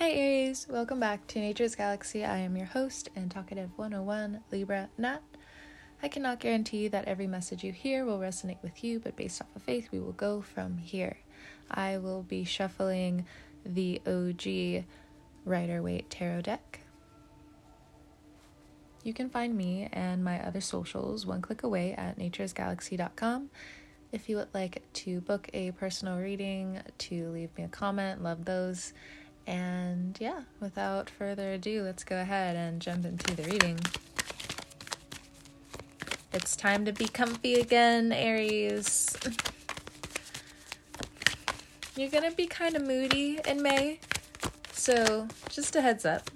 Hi 0.00 0.10
Aries, 0.10 0.66
welcome 0.68 0.98
back 0.98 1.24
to 1.28 1.38
Nature's 1.38 1.76
Galaxy. 1.76 2.24
I 2.24 2.38
am 2.38 2.56
your 2.56 2.66
host 2.66 3.10
and 3.14 3.30
talkative 3.30 3.70
101 3.76 4.40
Libra 4.50 4.88
Nat. 4.98 5.22
I 6.02 6.08
cannot 6.08 6.40
guarantee 6.40 6.88
that 6.88 7.04
every 7.04 7.28
message 7.28 7.62
you 7.62 7.70
hear 7.70 8.04
will 8.04 8.18
resonate 8.18 8.60
with 8.60 8.82
you, 8.82 8.98
but 8.98 9.14
based 9.14 9.40
off 9.40 9.54
of 9.54 9.62
faith, 9.62 9.90
we 9.92 10.00
will 10.00 10.12
go 10.12 10.42
from 10.42 10.78
here. 10.78 11.18
I 11.70 11.98
will 11.98 12.22
be 12.22 12.42
shuffling 12.42 13.24
the 13.64 14.02
OG 14.04 14.84
Rider 15.44 15.80
Waite 15.80 16.10
Tarot 16.10 16.42
deck. 16.42 16.80
You 19.04 19.14
can 19.14 19.30
find 19.30 19.56
me 19.56 19.88
and 19.92 20.24
my 20.24 20.44
other 20.44 20.60
socials 20.60 21.24
one 21.24 21.40
click 21.40 21.62
away 21.62 21.92
at 21.92 22.18
naturesgalaxy.com. 22.18 23.48
If 24.10 24.28
you 24.28 24.36
would 24.38 24.54
like 24.54 24.82
to 24.92 25.20
book 25.20 25.48
a 25.54 25.70
personal 25.72 26.18
reading, 26.18 26.80
to 26.98 27.30
leave 27.30 27.50
me 27.56 27.62
a 27.62 27.68
comment, 27.68 28.22
love 28.24 28.44
those. 28.44 28.92
And 29.46 30.16
yeah, 30.20 30.42
without 30.60 31.10
further 31.10 31.52
ado, 31.52 31.82
let's 31.82 32.04
go 32.04 32.20
ahead 32.20 32.56
and 32.56 32.80
jump 32.80 33.04
into 33.04 33.34
the 33.34 33.42
reading. 33.44 33.78
It's 36.32 36.56
time 36.56 36.84
to 36.84 36.92
be 36.92 37.06
comfy 37.06 37.54
again, 37.54 38.12
Aries. 38.12 39.16
You're 41.96 42.10
gonna 42.10 42.32
be 42.32 42.46
kind 42.46 42.74
of 42.74 42.82
moody 42.82 43.38
in 43.46 43.62
May, 43.62 44.00
so 44.72 45.28
just 45.48 45.76
a 45.76 45.80
heads 45.80 46.04
up. 46.04 46.28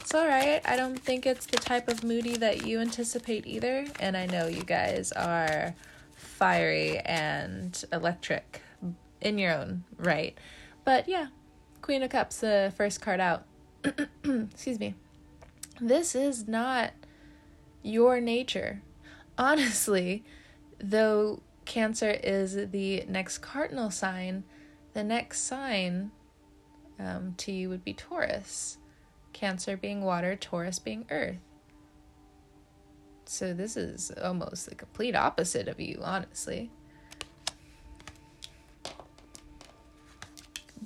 It's 0.00 0.12
alright, 0.12 0.60
I 0.64 0.76
don't 0.76 0.98
think 0.98 1.24
it's 1.24 1.46
the 1.46 1.58
type 1.58 1.86
of 1.86 2.02
moody 2.02 2.36
that 2.38 2.66
you 2.66 2.80
anticipate 2.80 3.46
either, 3.46 3.86
and 4.00 4.16
I 4.16 4.26
know 4.26 4.48
you 4.48 4.64
guys 4.64 5.12
are 5.12 5.72
fiery 6.16 6.98
and 7.00 7.84
electric 7.92 8.62
in 9.20 9.38
your 9.38 9.52
own 9.52 9.84
right. 9.98 10.36
But 10.84 11.08
yeah, 11.08 11.28
Queen 11.88 12.02
of 12.02 12.10
Cups, 12.10 12.40
the 12.40 12.70
first 12.76 13.00
card 13.00 13.18
out. 13.18 13.46
Excuse 14.22 14.78
me. 14.78 14.94
This 15.80 16.14
is 16.14 16.46
not 16.46 16.90
your 17.82 18.20
nature. 18.20 18.82
Honestly, 19.38 20.22
though 20.78 21.40
Cancer 21.64 22.10
is 22.10 22.70
the 22.72 23.04
next 23.08 23.38
cardinal 23.38 23.90
sign, 23.90 24.44
the 24.92 25.02
next 25.02 25.44
sign 25.44 26.10
um, 26.98 27.32
to 27.38 27.52
you 27.52 27.70
would 27.70 27.84
be 27.84 27.94
Taurus. 27.94 28.76
Cancer 29.32 29.74
being 29.74 30.02
water, 30.02 30.36
Taurus 30.36 30.78
being 30.78 31.06
earth. 31.08 31.38
So 33.24 33.54
this 33.54 33.78
is 33.78 34.12
almost 34.22 34.68
the 34.68 34.74
complete 34.74 35.16
opposite 35.16 35.68
of 35.68 35.80
you, 35.80 36.02
honestly. 36.04 36.70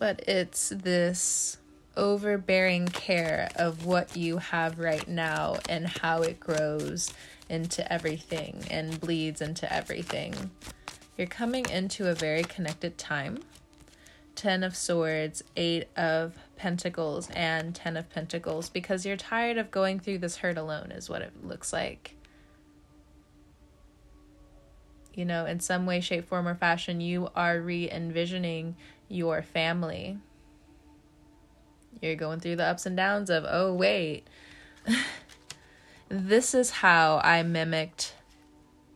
But 0.03 0.19
it's 0.27 0.70
this 0.70 1.58
overbearing 1.97 2.89
care 2.89 3.48
of 3.55 3.86
what 3.86 4.17
you 4.17 4.36
have 4.39 4.81
right 4.81 5.06
now 5.06 5.55
and 5.69 5.86
how 5.86 6.22
it 6.22 6.41
grows 6.41 7.14
into 7.48 7.92
everything 7.92 8.64
and 8.69 9.00
bleeds 9.00 9.41
into 9.41 9.73
everything. 9.73 10.50
You're 11.17 11.28
coming 11.28 11.70
into 11.70 12.08
a 12.08 12.17
very 12.17 12.42
connected 12.42 12.98
time. 12.98 13.45
Ten 14.34 14.64
of 14.64 14.75
Swords, 14.75 15.45
Eight 15.56 15.86
of 15.97 16.34
Pentacles, 16.56 17.30
and 17.30 17.73
Ten 17.73 17.97
of 17.97 18.11
Pentacles 18.11 18.70
because 18.70 19.06
you're 19.06 19.17
tired 19.17 19.56
of 19.56 19.70
going 19.70 20.00
through 20.00 20.19
this 20.19 20.39
hurt 20.39 20.58
alone, 20.58 20.91
is 20.91 21.08
what 21.08 21.23
it 21.23 21.45
looks 21.45 21.73
like. 21.73 22.17
You 25.14 25.27
know, 25.27 25.47
in 25.47 25.61
some 25.61 25.86
way, 25.86 26.00
shape, 26.00 26.27
form, 26.27 26.48
or 26.48 26.56
fashion, 26.56 27.00
you 27.00 27.28
are 27.36 27.61
re 27.61 27.89
envisioning 27.89 28.75
your 29.12 29.42
family. 29.42 30.18
You're 32.00 32.16
going 32.16 32.41
through 32.41 32.56
the 32.56 32.64
ups 32.64 32.86
and 32.86 32.96
downs 32.96 33.30
of, 33.30 33.44
oh, 33.46 33.74
wait, 33.74 34.27
this 36.08 36.55
is 36.55 36.70
how 36.70 37.20
I 37.22 37.42
mimicked 37.42 38.14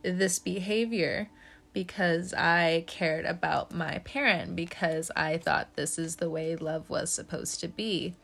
this 0.01 0.39
behavior 0.39 1.29
because 1.71 2.33
I 2.33 2.85
cared 2.87 3.25
about 3.25 3.71
my 3.71 3.99
parent, 3.99 4.55
because 4.55 5.11
I 5.15 5.37
thought 5.37 5.75
this 5.75 5.99
is 5.99 6.15
the 6.15 6.29
way 6.29 6.55
love 6.55 6.89
was 6.89 7.11
supposed 7.11 7.59
to 7.59 7.67
be. 7.67 8.15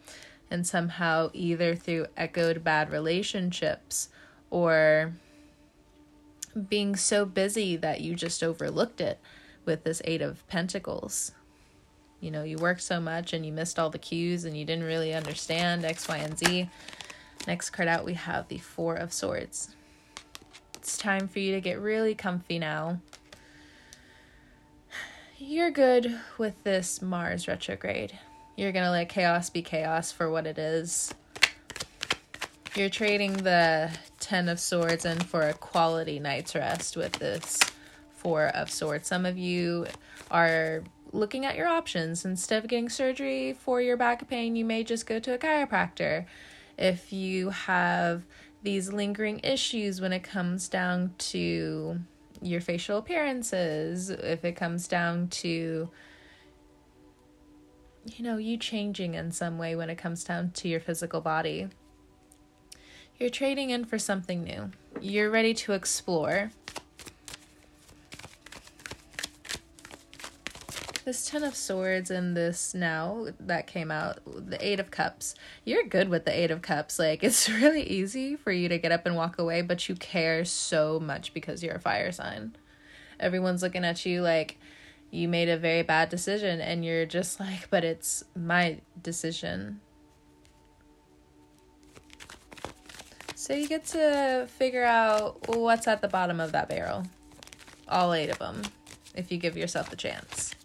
And 0.49 0.65
somehow, 0.65 1.29
either 1.33 1.75
through 1.75 2.07
echoed 2.17 2.63
bad 2.63 2.91
relationships 2.91 4.09
or 4.49 5.13
being 6.69 6.95
so 6.95 7.25
busy 7.25 7.75
that 7.75 8.01
you 8.01 8.15
just 8.15 8.43
overlooked 8.43 9.01
it 9.01 9.19
with 9.65 9.83
this 9.83 10.01
Eight 10.05 10.21
of 10.21 10.47
Pentacles 10.47 11.31
you 12.23 12.31
know, 12.31 12.43
you 12.43 12.57
worked 12.57 12.81
so 12.81 13.01
much 13.01 13.33
and 13.33 13.45
you 13.45 13.51
missed 13.51 13.77
all 13.77 13.89
the 13.89 13.97
cues 13.97 14.45
and 14.45 14.55
you 14.55 14.63
didn't 14.63 14.85
really 14.85 15.13
understand 15.13 15.83
X, 15.83 16.07
Y, 16.07 16.17
and 16.17 16.37
Z. 16.37 16.69
Next 17.47 17.71
card 17.71 17.89
out, 17.89 18.05
we 18.05 18.13
have 18.13 18.47
the 18.47 18.59
Four 18.59 18.95
of 18.95 19.11
Swords. 19.11 19.75
It's 20.75 20.97
time 20.97 21.27
for 21.27 21.39
you 21.39 21.53
to 21.53 21.59
get 21.59 21.81
really 21.81 22.15
comfy 22.15 22.59
now. 22.59 22.99
You're 25.37 25.69
good 25.69 26.17
with 26.37 26.63
this 26.63 27.01
Mars 27.01 27.49
retrograde. 27.49 28.17
You're 28.55 28.71
going 28.71 28.85
to 28.85 28.91
let 28.91 29.09
chaos 29.09 29.49
be 29.49 29.61
chaos 29.61 30.13
for 30.13 30.31
what 30.31 30.47
it 30.47 30.57
is. 30.57 31.13
You're 32.73 32.89
trading 32.89 33.33
the 33.33 33.91
Ten 34.21 34.47
of 34.47 34.61
Swords 34.61 35.03
in 35.03 35.19
for 35.19 35.41
a 35.41 35.53
quality 35.53 36.21
night's 36.21 36.55
rest 36.55 36.95
with 36.95 37.11
this 37.13 37.59
Four 38.15 38.47
of 38.47 38.71
Swords. 38.71 39.09
Some 39.09 39.25
of 39.25 39.37
you 39.37 39.87
are 40.31 40.83
looking 41.13 41.45
at 41.45 41.55
your 41.55 41.67
options. 41.67 42.25
Instead 42.25 42.63
of 42.63 42.69
getting 42.69 42.89
surgery 42.89 43.53
for 43.53 43.81
your 43.81 43.95
back 43.95 44.27
pain, 44.27 44.55
you 44.55 44.65
may 44.65 44.83
just 44.83 45.05
go 45.05 45.19
to 45.19 45.33
a 45.33 45.37
chiropractor. 45.37 46.25
If 46.77 47.13
you 47.13 47.49
have 47.49 48.25
these 48.63 48.91
lingering 48.91 49.39
issues 49.43 50.01
when 50.01 50.11
it 50.11 50.23
comes 50.23 50.67
down 50.67 51.13
to 51.17 51.99
your 52.41 52.59
facial 52.59 52.97
appearances, 52.97 54.09
if 54.09 54.43
it 54.43 54.55
comes 54.55 54.87
down 54.87 55.27
to 55.29 55.89
you 58.05 58.23
know, 58.23 58.37
you 58.37 58.57
changing 58.57 59.13
in 59.13 59.31
some 59.31 59.57
way 59.57 59.75
when 59.75 59.89
it 59.89 59.97
comes 59.97 60.23
down 60.23 60.51
to 60.51 60.67
your 60.67 60.79
physical 60.79 61.21
body. 61.21 61.69
You're 63.17 63.29
trading 63.29 63.69
in 63.69 63.85
for 63.85 63.97
something 63.97 64.43
new. 64.43 64.71
You're 64.99 65.29
ready 65.29 65.53
to 65.53 65.73
explore. 65.73 66.51
This 71.03 71.25
Ten 71.25 71.43
of 71.43 71.55
Swords 71.55 72.09
and 72.09 72.35
this 72.35 72.73
now 72.73 73.27
that 73.39 73.67
came 73.67 73.91
out, 73.91 74.19
the 74.25 74.63
Eight 74.65 74.79
of 74.79 74.91
Cups. 74.91 75.35
You're 75.65 75.83
good 75.83 76.09
with 76.09 76.25
the 76.25 76.37
Eight 76.37 76.51
of 76.51 76.61
Cups. 76.61 76.99
Like, 76.99 77.23
it's 77.23 77.49
really 77.49 77.83
easy 77.83 78.35
for 78.35 78.51
you 78.51 78.69
to 78.69 78.77
get 78.77 78.91
up 78.91 79.05
and 79.05 79.15
walk 79.15 79.37
away, 79.37 79.61
but 79.61 79.87
you 79.89 79.95
care 79.95 80.45
so 80.45 80.99
much 80.99 81.33
because 81.33 81.63
you're 81.63 81.75
a 81.75 81.79
fire 81.79 82.11
sign. 82.11 82.55
Everyone's 83.19 83.61
looking 83.61 83.85
at 83.85 84.05
you 84.05 84.21
like 84.21 84.57
you 85.11 85.27
made 85.27 85.49
a 85.49 85.57
very 85.57 85.83
bad 85.83 86.09
decision, 86.09 86.59
and 86.59 86.83
you're 86.83 87.05
just 87.05 87.39
like, 87.39 87.69
but 87.69 87.83
it's 87.83 88.23
my 88.35 88.79
decision. 89.01 89.79
So 93.35 93.53
you 93.53 93.67
get 93.67 93.85
to 93.87 94.47
figure 94.57 94.85
out 94.85 95.47
what's 95.49 95.87
at 95.87 96.01
the 96.01 96.07
bottom 96.07 96.39
of 96.39 96.53
that 96.53 96.69
barrel. 96.69 97.03
All 97.89 98.13
eight 98.13 98.29
of 98.29 98.39
them, 98.39 98.61
if 99.15 99.31
you 99.31 99.37
give 99.37 99.57
yourself 99.57 99.89
the 99.89 99.97
chance 99.97 100.55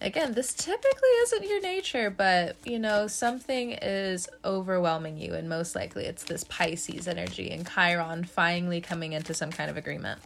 again, 0.00 0.32
this 0.32 0.52
typically 0.52 1.08
isn't 1.22 1.44
your 1.44 1.60
nature, 1.60 2.10
but 2.10 2.56
you 2.64 2.78
know, 2.78 3.06
something 3.06 3.72
is 3.72 4.28
overwhelming 4.44 5.18
you, 5.18 5.34
and 5.34 5.48
most 5.48 5.74
likely 5.74 6.04
it's 6.04 6.24
this 6.24 6.44
Pisces 6.44 7.08
energy 7.08 7.50
and 7.50 7.68
Chiron 7.68 8.24
finally 8.24 8.80
coming 8.80 9.12
into 9.12 9.34
some 9.34 9.50
kind 9.50 9.70
of 9.70 9.76
agreement. 9.76 10.20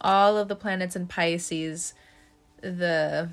All 0.00 0.36
of 0.36 0.48
the 0.48 0.56
planets 0.56 0.96
in 0.96 1.06
Pisces, 1.06 1.94
the 2.60 3.28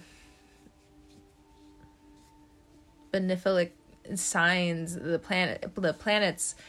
benefic 3.11 3.71
signs, 4.15 4.95
the 4.95 5.19
planet, 5.19 5.71
the 5.75 5.93
planets. 5.93 6.55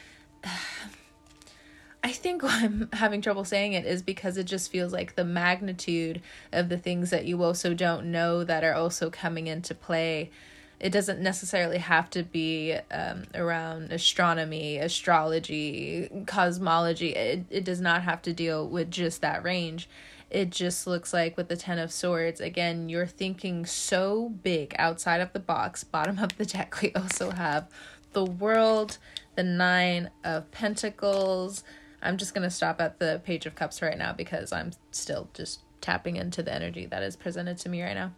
I 2.05 2.13
think 2.13 2.43
why 2.45 2.61
I'm 2.63 2.91
having 2.93 3.23
trouble 3.23 3.45
saying 3.45 3.73
it 3.73 3.87
is 3.87 4.03
because 4.03 4.37
it 4.37 4.45
just 4.45 4.71
feels 4.71 4.93
like 4.93 5.17
the 5.17 5.25
magnitude 5.25 6.21
of 6.53 6.69
the 6.69 6.79
things 6.79 7.11
that 7.11 7.25
you 7.25 7.43
also 7.43 7.75
don't 7.75 8.13
know 8.13 8.45
that 8.45 8.63
are 8.63 8.75
also 8.75 9.11
coming 9.11 9.47
into 9.49 9.75
play. 9.75 10.31
It 10.79 10.91
doesn't 10.91 11.21
necessarily 11.21 11.79
have 11.79 12.11
to 12.11 12.23
be 12.23 12.77
um, 12.91 13.25
around 13.35 13.91
astronomy, 13.91 14.77
astrology, 14.77 16.11
cosmology. 16.27 17.15
It, 17.15 17.47
it 17.49 17.65
does 17.65 17.81
not 17.81 18.03
have 18.03 18.21
to 18.23 18.35
deal 18.35 18.69
with 18.69 18.91
just 18.91 19.23
that 19.23 19.43
range. 19.43 19.89
It 20.31 20.51
just 20.51 20.87
looks 20.87 21.13
like 21.15 21.37
with 21.37 21.49
the 21.49 21.57
Ten 21.57 21.79
of 21.79 21.93
Swords, 21.93 22.41
again, 22.41 22.89
you're 22.89 23.07
thinking 23.07 23.65
so 23.65 24.31
big 24.43 24.75
outside 24.79 25.21
of 25.21 25.33
the 25.33 25.39
box. 25.39 25.85
Bottom 25.85 26.19
of 26.19 26.37
the 26.37 26.45
deck, 26.45 26.79
we 26.83 26.93
also 26.93 27.31
have 27.31 27.71
the 28.13 28.25
world, 28.25 28.99
the 29.37 29.45
Nine 29.45 30.11
of 30.25 30.51
Pentacles 30.51 31.63
I'm 32.05 32.19
just 32.19 32.35
going 32.35 32.43
to 32.43 32.51
stop 32.51 32.81
at 32.81 32.99
the 32.99 33.23
Page 33.25 33.47
of 33.47 33.55
Cups 33.55 33.81
right 33.81 33.97
now 33.97 34.13
because 34.13 34.53
I'm 34.53 34.73
still 34.91 35.31
just 35.33 35.61
tapping 35.81 36.17
into 36.17 36.43
the 36.43 36.55
energy 36.55 36.87
that 36.87 37.03
is 37.03 37.17
presented 37.17 37.59
to 37.59 37.69
me 37.69 37.83
right 37.83 37.95
now. 37.95 38.13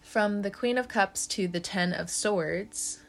From 0.00 0.42
the 0.42 0.50
Queen 0.50 0.76
of 0.76 0.88
Cups 0.88 1.26
to 1.28 1.46
the 1.46 1.60
Ten 1.60 1.92
of 1.92 2.10
Swords. 2.10 3.00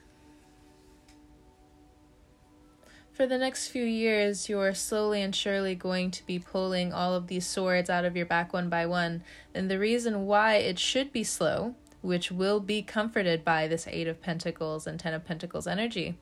For 3.12 3.26
the 3.26 3.38
next 3.38 3.68
few 3.70 3.84
years, 3.84 4.48
you're 4.48 4.74
slowly 4.74 5.22
and 5.22 5.36
surely 5.36 5.76
going 5.76 6.12
to 6.12 6.26
be 6.26 6.40
pulling 6.40 6.94
all 6.94 7.16
of 7.16 7.28
these 7.28 7.46
swords 7.46 7.90
out 7.90 8.06
of 8.06 8.16
your 8.16 8.26
back 8.26 8.54
one 8.54 8.70
by 8.70 8.86
one. 8.86 9.24
And 9.54 9.70
the 9.70 9.80
reason 9.80 10.26
why 10.26 10.56
it 10.56 10.78
should 10.80 11.12
be 11.12 11.24
slow, 11.24 11.76
which 12.02 12.32
will 12.32 12.60
be 12.60 12.82
comforted 12.82 13.44
by 13.44 13.68
this 13.68 13.88
Eight 13.88 14.08
of 14.08 14.22
Pentacles 14.22 14.88
and 14.88 15.00
Ten 15.00 15.14
of 15.14 15.26
Pentacles 15.26 15.68
energy, 15.68 16.18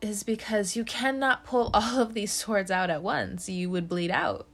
is 0.00 0.22
because 0.22 0.76
you 0.76 0.84
cannot 0.84 1.44
pull 1.44 1.70
all 1.74 2.00
of 2.00 2.14
these 2.14 2.32
swords 2.32 2.70
out 2.70 2.90
at 2.90 3.02
once. 3.02 3.48
You 3.48 3.70
would 3.70 3.88
bleed 3.88 4.10
out. 4.10 4.46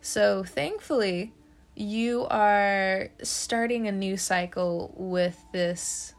So, 0.00 0.44
thankfully, 0.44 1.32
you 1.74 2.26
are 2.26 3.08
starting 3.22 3.88
a 3.88 3.92
new 3.92 4.16
cycle 4.16 4.92
with 4.96 5.42
this 5.52 6.14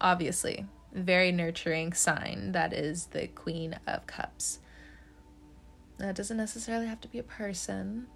obviously 0.00 0.66
very 0.92 1.30
nurturing 1.30 1.92
sign 1.92 2.52
that 2.52 2.72
is 2.72 3.06
the 3.06 3.26
Queen 3.28 3.78
of 3.86 4.06
Cups. 4.06 4.60
That 5.98 6.14
doesn't 6.14 6.36
necessarily 6.36 6.86
have 6.86 7.00
to 7.02 7.08
be 7.08 7.18
a 7.18 7.22
person, 7.22 8.06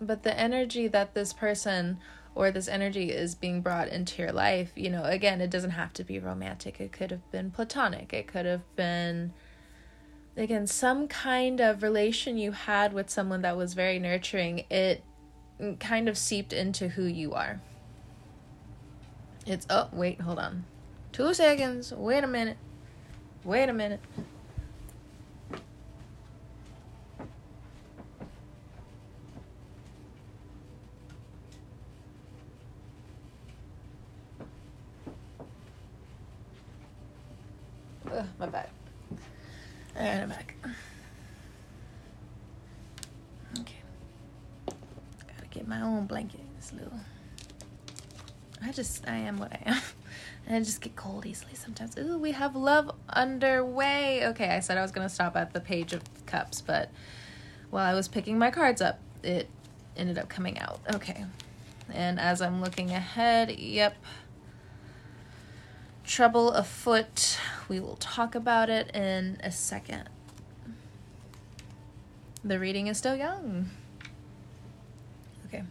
but 0.00 0.22
the 0.22 0.38
energy 0.38 0.88
that 0.88 1.14
this 1.14 1.32
person 1.32 1.98
or 2.34 2.50
this 2.50 2.68
energy 2.68 3.10
is 3.10 3.34
being 3.34 3.60
brought 3.60 3.88
into 3.88 4.22
your 4.22 4.32
life, 4.32 4.72
you 4.74 4.88
know, 4.88 5.04
again, 5.04 5.40
it 5.40 5.50
doesn't 5.50 5.70
have 5.70 5.92
to 5.94 6.04
be 6.04 6.18
romantic. 6.18 6.80
It 6.80 6.92
could 6.92 7.10
have 7.10 7.30
been 7.30 7.50
platonic. 7.50 8.12
It 8.12 8.26
could 8.26 8.46
have 8.46 8.62
been 8.76 9.32
again 10.36 10.66
some 10.66 11.08
kind 11.08 11.60
of 11.60 11.82
relation 11.82 12.38
you 12.38 12.52
had 12.52 12.94
with 12.94 13.10
someone 13.10 13.42
that 13.42 13.56
was 13.56 13.74
very 13.74 13.98
nurturing. 13.98 14.64
It 14.70 15.02
kind 15.78 16.08
of 16.08 16.16
seeped 16.16 16.52
into 16.52 16.88
who 16.88 17.04
you 17.04 17.34
are. 17.34 17.60
It's 19.46 19.66
oh 19.68 19.88
wait, 19.92 20.20
hold 20.20 20.38
on. 20.38 20.64
2 21.12 21.34
seconds. 21.34 21.92
Wait 21.92 22.24
a 22.24 22.26
minute. 22.26 22.56
Wait 23.44 23.68
a 23.68 23.72
minute. 23.72 24.00
Ugh, 38.12 38.26
my 38.38 38.46
back. 38.46 38.70
Alright, 39.96 40.20
I'm 40.20 40.28
back. 40.28 40.54
Okay. 43.60 43.76
Gotta 44.66 45.46
get 45.50 45.66
my 45.66 45.80
own 45.80 46.06
blanket. 46.06 46.40
This 46.56 46.72
little. 46.72 46.92
I 48.62 48.70
just, 48.72 49.08
I 49.08 49.16
am 49.16 49.38
what 49.38 49.52
I 49.52 49.60
am. 49.66 49.80
and 50.46 50.56
I 50.56 50.60
just 50.60 50.80
get 50.80 50.94
cold 50.94 51.24
easily 51.26 51.54
sometimes. 51.54 51.96
Ooh, 51.98 52.18
we 52.18 52.32
have 52.32 52.54
love 52.54 52.90
underway. 53.08 54.26
Okay, 54.26 54.48
I 54.48 54.60
said 54.60 54.76
I 54.76 54.82
was 54.82 54.92
gonna 54.92 55.08
stop 55.08 55.36
at 55.36 55.52
the 55.52 55.60
page 55.60 55.92
of 55.92 56.02
cups, 56.26 56.60
but 56.60 56.90
while 57.70 57.84
I 57.84 57.94
was 57.94 58.08
picking 58.08 58.38
my 58.38 58.50
cards 58.50 58.82
up, 58.82 58.98
it 59.22 59.48
ended 59.96 60.18
up 60.18 60.28
coming 60.28 60.58
out. 60.58 60.80
Okay. 60.94 61.24
And 61.92 62.20
as 62.20 62.42
I'm 62.42 62.60
looking 62.60 62.90
ahead, 62.90 63.58
yep, 63.58 63.96
trouble 66.04 66.50
afoot. 66.52 67.38
We 67.72 67.80
will 67.80 67.96
talk 67.96 68.34
about 68.34 68.68
it 68.68 68.94
in 68.94 69.40
a 69.42 69.50
second. 69.50 70.10
The 72.44 72.58
reading 72.58 72.88
is 72.88 72.98
still 72.98 73.16
young. 73.16 73.70
Okay. 75.46 75.62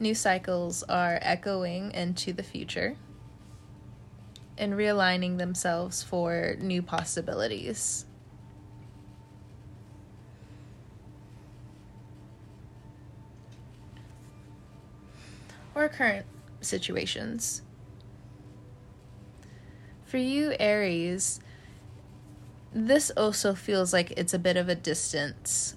New 0.00 0.14
cycles 0.14 0.82
are 0.84 1.18
echoing 1.20 1.90
into 1.90 2.32
the 2.32 2.42
future 2.42 2.96
and 4.56 4.72
realigning 4.72 5.36
themselves 5.36 6.02
for 6.02 6.56
new 6.58 6.80
possibilities. 6.80 8.06
Or 15.76 15.88
current 15.88 16.26
situations. 16.60 17.62
For 20.06 20.16
you, 20.16 20.56
Aries, 20.58 21.38
this 22.72 23.10
also 23.10 23.54
feels 23.54 23.92
like 23.92 24.12
it's 24.16 24.34
a 24.34 24.38
bit 24.38 24.56
of 24.56 24.68
a 24.68 24.74
distance 24.74 25.76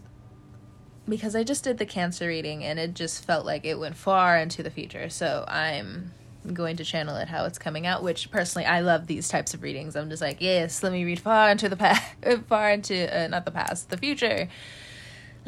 because 1.08 1.36
I 1.36 1.44
just 1.44 1.64
did 1.64 1.80
the 1.80 1.86
Cancer 1.86 2.28
reading 2.28 2.64
and 2.64 2.80
it 2.80 2.94
just 2.94 3.26
felt 3.26 3.46
like 3.46 3.66
it 3.66 3.78
went 3.78 3.98
far 3.98 4.38
into 4.38 4.64
the 4.64 4.70
future. 4.70 5.10
So 5.10 5.44
I'm 5.48 6.12
going 6.54 6.78
to 6.78 6.86
channel 6.86 7.18
it 7.18 7.28
how 7.28 7.46
it's 7.46 7.58
coming 7.58 7.86
out, 7.86 8.02
which 8.02 8.32
personally 8.32 8.66
I 8.66 8.80
love 8.80 9.08
these 9.08 9.28
types 9.28 9.54
of 9.54 9.64
readings. 9.64 9.96
I'm 9.96 10.10
just 10.10 10.22
like, 10.22 10.38
yes, 10.40 10.82
let 10.82 10.94
me 10.94 11.04
read 11.04 11.20
far 11.20 11.50
into 11.50 11.68
the 11.68 11.76
past, 11.76 12.04
far 12.48 12.72
into 12.72 13.24
uh, 13.24 13.28
not 13.28 13.44
the 13.46 13.52
past, 13.52 13.90
the 13.90 13.98
future 13.98 14.48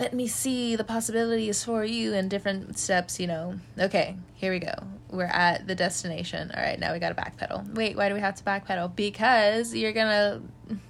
let 0.01 0.15
me 0.15 0.25
see 0.25 0.75
the 0.75 0.83
possibilities 0.83 1.63
for 1.63 1.85
you 1.85 2.15
and 2.15 2.27
different 2.27 2.79
steps, 2.79 3.19
you 3.19 3.27
know. 3.27 3.59
Okay, 3.77 4.17
here 4.33 4.51
we 4.51 4.57
go. 4.57 4.73
We're 5.11 5.25
at 5.25 5.67
the 5.67 5.75
destination. 5.75 6.51
All 6.57 6.61
right, 6.61 6.79
now 6.79 6.91
we 6.91 6.97
got 6.97 7.15
to 7.15 7.21
backpedal. 7.21 7.75
Wait, 7.75 7.95
why 7.95 8.09
do 8.09 8.15
we 8.15 8.19
have 8.19 8.33
to 8.33 8.43
backpedal? 8.43 8.95
Because 8.95 9.75
you're 9.75 9.91
going 9.91 10.07
to 10.07 10.41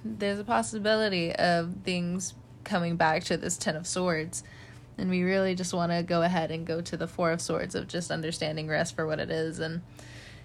there's 0.02 0.38
a 0.38 0.44
possibility 0.44 1.30
of 1.34 1.74
things 1.84 2.32
coming 2.64 2.96
back 2.96 3.24
to 3.24 3.36
this 3.36 3.58
10 3.58 3.76
of 3.76 3.86
swords. 3.86 4.44
And 4.96 5.10
we 5.10 5.22
really 5.24 5.54
just 5.54 5.74
want 5.74 5.92
to 5.92 6.02
go 6.02 6.22
ahead 6.22 6.50
and 6.50 6.66
go 6.66 6.80
to 6.80 6.96
the 6.96 7.06
4 7.06 7.32
of 7.32 7.42
swords 7.42 7.74
of 7.74 7.88
just 7.88 8.10
understanding 8.10 8.66
rest 8.66 8.96
for 8.96 9.06
what 9.06 9.20
it 9.20 9.30
is 9.30 9.58
and 9.58 9.82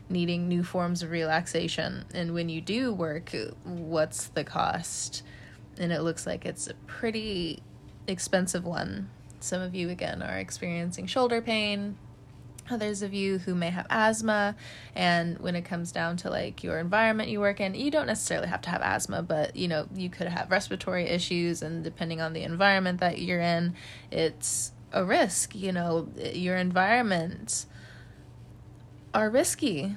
needing 0.09 0.49
new 0.49 0.63
forms 0.63 1.03
of 1.03 1.11
relaxation. 1.11 2.03
And 2.13 2.33
when 2.33 2.49
you 2.49 2.59
do 2.59 2.93
work, 2.93 3.33
what's 3.63 4.27
the 4.27 4.43
cost? 4.43 5.23
And 5.77 5.93
it 5.93 6.01
looks 6.01 6.27
like 6.27 6.45
it's 6.45 6.67
a 6.67 6.73
pretty 6.85 7.63
expensive 8.07 8.65
one. 8.65 9.09
Some 9.39 9.62
of 9.62 9.75
you, 9.75 9.89
again, 9.89 10.21
are 10.21 10.38
experiencing 10.38 11.07
shoulder 11.07 11.42
pain. 11.42 11.98
Others 12.69 13.01
of 13.01 13.13
you 13.13 13.38
who 13.38 13.56
may 13.56 13.69
have 13.69 13.88
asthma, 13.89 14.54
and 14.94 15.39
when 15.39 15.56
it 15.56 15.63
comes 15.63 15.94
down 15.94 16.18
to 16.18 16.30
like 16.30 16.65
your 16.65 16.80
environment 16.80 17.30
you 17.30 17.39
work 17.39 17.62
in, 17.62 17.75
you 17.75 17.89
don't 17.89 18.07
necessarily 18.07 18.48
have 18.48 18.62
to 18.63 18.69
have 18.69 18.81
asthma, 18.81 19.21
but 19.21 19.56
you 19.56 19.69
know, 19.69 19.88
you 19.95 20.09
could 20.09 20.27
have 20.27 20.51
respiratory 20.51 21.06
issues, 21.06 21.62
and 21.62 21.81
depending 21.81 22.19
on 22.19 22.33
the 22.33 22.44
environment 22.44 23.00
that 23.00 23.19
you're 23.19 23.39
in, 23.39 23.74
it's 24.12 24.74
a 24.91 25.05
risk. 25.05 25.55
You 25.55 25.72
know, 25.72 26.10
your 26.34 26.58
environments 26.58 27.67
are 29.13 29.29
risky 29.29 29.96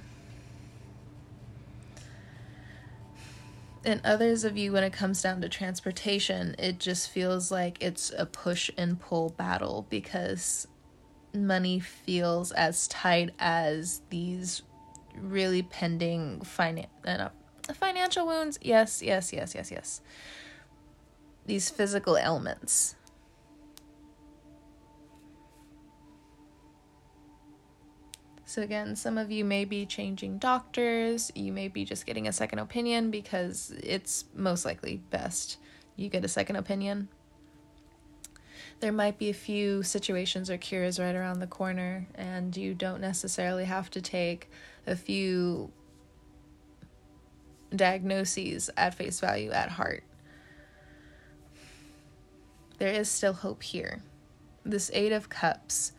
and 3.84 4.00
others 4.04 4.44
of 4.44 4.56
you 4.56 4.72
when 4.72 4.84
it 4.84 4.92
comes 4.92 5.22
down 5.22 5.40
to 5.40 5.48
transportation 5.48 6.54
it 6.58 6.78
just 6.78 7.08
feels 7.10 7.50
like 7.50 7.78
it's 7.80 8.12
a 8.16 8.26
push 8.26 8.70
and 8.76 9.00
pull 9.00 9.30
battle 9.30 9.86
because 9.88 10.66
money 11.34 11.80
feels 11.80 12.52
as 12.52 12.88
tight 12.88 13.30
as 13.38 14.02
these 14.10 14.62
really 15.16 15.62
pending 15.62 16.40
finan- 16.40 16.86
uh, 17.06 17.28
financial 17.74 18.26
wounds. 18.26 18.58
Yes 18.62 19.02
yes 19.02 19.32
yes 19.32 19.54
yes 19.54 19.70
yes. 19.70 20.00
These 21.46 21.70
physical 21.70 22.16
ailments 22.16 22.94
So, 28.50 28.62
again, 28.62 28.96
some 28.96 29.16
of 29.16 29.30
you 29.30 29.44
may 29.44 29.64
be 29.64 29.86
changing 29.86 30.38
doctors, 30.38 31.30
you 31.36 31.52
may 31.52 31.68
be 31.68 31.84
just 31.84 32.04
getting 32.04 32.26
a 32.26 32.32
second 32.32 32.58
opinion 32.58 33.12
because 33.12 33.72
it's 33.80 34.24
most 34.34 34.64
likely 34.64 34.96
best 35.10 35.56
you 35.94 36.08
get 36.08 36.24
a 36.24 36.28
second 36.28 36.56
opinion. 36.56 37.06
There 38.80 38.90
might 38.90 39.18
be 39.18 39.30
a 39.30 39.34
few 39.34 39.84
situations 39.84 40.50
or 40.50 40.56
cures 40.56 40.98
right 40.98 41.14
around 41.14 41.38
the 41.38 41.46
corner, 41.46 42.08
and 42.16 42.56
you 42.56 42.74
don't 42.74 43.00
necessarily 43.00 43.66
have 43.66 43.88
to 43.90 44.02
take 44.02 44.50
a 44.84 44.96
few 44.96 45.70
diagnoses 47.76 48.68
at 48.76 48.96
face 48.96 49.20
value 49.20 49.52
at 49.52 49.70
heart. 49.70 50.02
There 52.78 52.92
is 52.92 53.08
still 53.08 53.32
hope 53.34 53.62
here. 53.62 54.02
This 54.64 54.90
Eight 54.92 55.12
of 55.12 55.28
Cups 55.28 55.92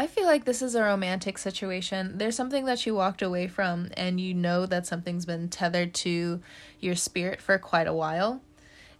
I 0.00 0.06
feel 0.06 0.24
like 0.24 0.46
this 0.46 0.62
is 0.62 0.74
a 0.74 0.82
romantic 0.82 1.36
situation. 1.36 2.16
There's 2.16 2.34
something 2.34 2.64
that 2.64 2.86
you 2.86 2.94
walked 2.94 3.20
away 3.20 3.48
from, 3.48 3.90
and 3.98 4.18
you 4.18 4.32
know 4.32 4.64
that 4.64 4.86
something's 4.86 5.26
been 5.26 5.50
tethered 5.50 5.92
to 5.96 6.40
your 6.78 6.94
spirit 6.94 7.42
for 7.42 7.58
quite 7.58 7.86
a 7.86 7.92
while. 7.92 8.40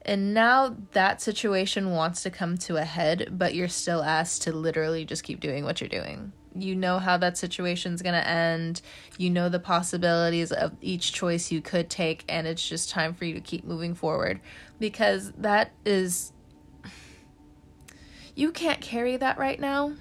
And 0.03 0.35
now 0.35 0.77
that 0.93 1.23
situation 1.23 1.93
wants 1.93 2.23
to 2.25 2.31
come 2.31 2.59
to 2.59 2.77
a 2.77 2.85
head, 2.85 3.31
but 3.31 3.55
you're 3.55 3.67
still 3.67 4.03
asked 4.03 4.43
to 4.43 4.53
literally 4.53 5.07
just 5.07 5.25
keep 5.25 5.41
doing 5.41 5.65
what 5.65 5.81
you're 5.81 5.89
doing. 5.89 6.33
You 6.55 6.77
know 6.77 6.99
how 6.99 7.17
that 7.17 7.39
situation's 7.39 8.03
going 8.03 8.21
to 8.21 8.29
end. 8.29 8.83
You 9.17 9.31
know 9.31 9.49
the 9.49 9.59
possibilities 9.59 10.53
of 10.53 10.77
each 10.83 11.15
choice 11.15 11.51
you 11.51 11.63
could 11.63 11.89
take, 11.89 12.27
and 12.29 12.47
it's 12.47 12.69
just 12.69 12.91
time 12.91 13.15
for 13.15 13.25
you 13.25 13.33
to 13.33 13.41
keep 13.41 13.65
moving 13.65 13.95
forward 13.95 14.39
because 14.79 15.33
that 15.39 15.73
is. 15.87 16.35
You 18.37 18.53
can't 18.53 18.81
carry 18.81 19.17
that 19.17 19.39
right 19.39 19.61
now. 19.61 19.95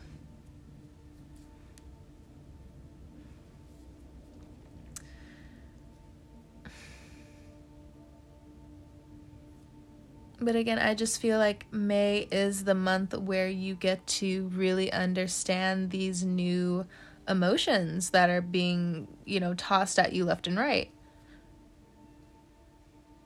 But 10.42 10.56
again, 10.56 10.80
I 10.80 10.94
just 10.94 11.20
feel 11.20 11.38
like 11.38 11.66
May 11.72 12.28
is 12.32 12.64
the 12.64 12.76
month 12.76 13.18
where 13.18 13.50
you 13.50 13.76
get 13.76 14.06
to 14.08 14.50
really 14.54 14.92
understand 14.92 15.92
these 15.92 16.24
new 16.24 16.86
emotions 17.28 18.12
that 18.12 18.30
are 18.30 18.42
being, 18.42 19.08
you 19.26 19.40
know, 19.42 19.54
tossed 19.54 20.00
at 20.00 20.14
you 20.14 20.24
left 20.24 20.48
and 20.48 20.58
right. 20.58 20.92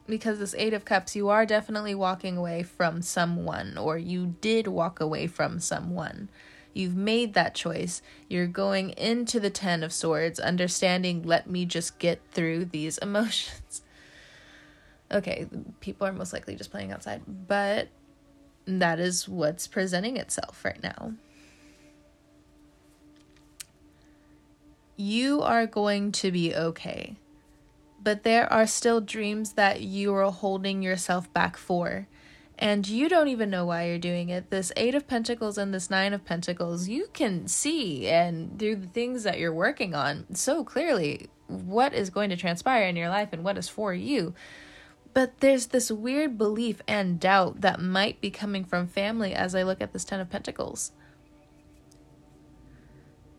Because 0.06 0.40
this 0.40 0.56
Eight 0.58 0.74
of 0.74 0.84
Cups, 0.84 1.14
you 1.14 1.28
are 1.28 1.46
definitely 1.46 1.94
walking 1.94 2.36
away 2.36 2.64
from 2.64 3.00
someone, 3.00 3.78
or 3.78 3.96
you 3.96 4.34
did 4.40 4.66
walk 4.66 5.00
away 5.00 5.28
from 5.28 5.60
someone. 5.60 6.28
You've 6.74 6.96
made 6.96 7.34
that 7.34 7.54
choice. 7.54 8.02
You're 8.28 8.48
going 8.48 8.90
into 8.90 9.38
the 9.38 9.48
Ten 9.50 9.84
of 9.84 9.92
Swords, 9.92 10.40
understanding, 10.40 11.22
let 11.22 11.48
me 11.48 11.64
just 11.64 12.00
get 12.00 12.20
through 12.32 12.66
these 12.66 12.98
emotions 13.02 13.83
okay, 15.14 15.46
people 15.80 16.06
are 16.06 16.12
most 16.12 16.32
likely 16.32 16.56
just 16.56 16.70
playing 16.70 16.92
outside, 16.92 17.22
but 17.26 17.88
that 18.66 18.98
is 18.98 19.28
what's 19.28 19.66
presenting 19.66 20.16
itself 20.16 20.64
right 20.64 20.82
now. 20.82 21.12
You 24.96 25.40
are 25.42 25.66
going 25.66 26.12
to 26.12 26.30
be 26.30 26.54
okay, 26.54 27.16
but 28.02 28.22
there 28.22 28.52
are 28.52 28.66
still 28.66 29.00
dreams 29.00 29.54
that 29.54 29.80
you 29.80 30.14
are 30.14 30.30
holding 30.30 30.82
yourself 30.82 31.32
back 31.32 31.56
for. 31.56 32.08
And 32.56 32.86
you 32.86 33.08
don't 33.08 33.26
even 33.26 33.50
know 33.50 33.66
why 33.66 33.88
you're 33.88 33.98
doing 33.98 34.28
it. 34.28 34.50
This 34.50 34.70
Eight 34.76 34.94
of 34.94 35.08
Pentacles 35.08 35.58
and 35.58 35.74
this 35.74 35.90
Nine 35.90 36.12
of 36.12 36.24
Pentacles, 36.24 36.86
you 36.86 37.08
can 37.12 37.48
see 37.48 38.06
and 38.06 38.56
through 38.60 38.76
the 38.76 38.86
things 38.86 39.24
that 39.24 39.40
you're 39.40 39.52
working 39.52 39.92
on 39.92 40.26
so 40.34 40.62
clearly 40.62 41.28
what 41.48 41.92
is 41.92 42.10
going 42.10 42.30
to 42.30 42.36
transpire 42.36 42.84
in 42.84 42.94
your 42.94 43.08
life 43.08 43.30
and 43.32 43.42
what 43.42 43.58
is 43.58 43.68
for 43.68 43.92
you. 43.92 44.34
But 45.14 45.38
there's 45.38 45.66
this 45.66 45.92
weird 45.92 46.36
belief 46.36 46.82
and 46.88 47.20
doubt 47.20 47.60
that 47.60 47.80
might 47.80 48.20
be 48.20 48.30
coming 48.30 48.64
from 48.64 48.88
family 48.88 49.32
as 49.32 49.54
I 49.54 49.62
look 49.62 49.80
at 49.80 49.92
this 49.92 50.04
Ten 50.04 50.18
of 50.18 50.28
Pentacles. 50.28 50.90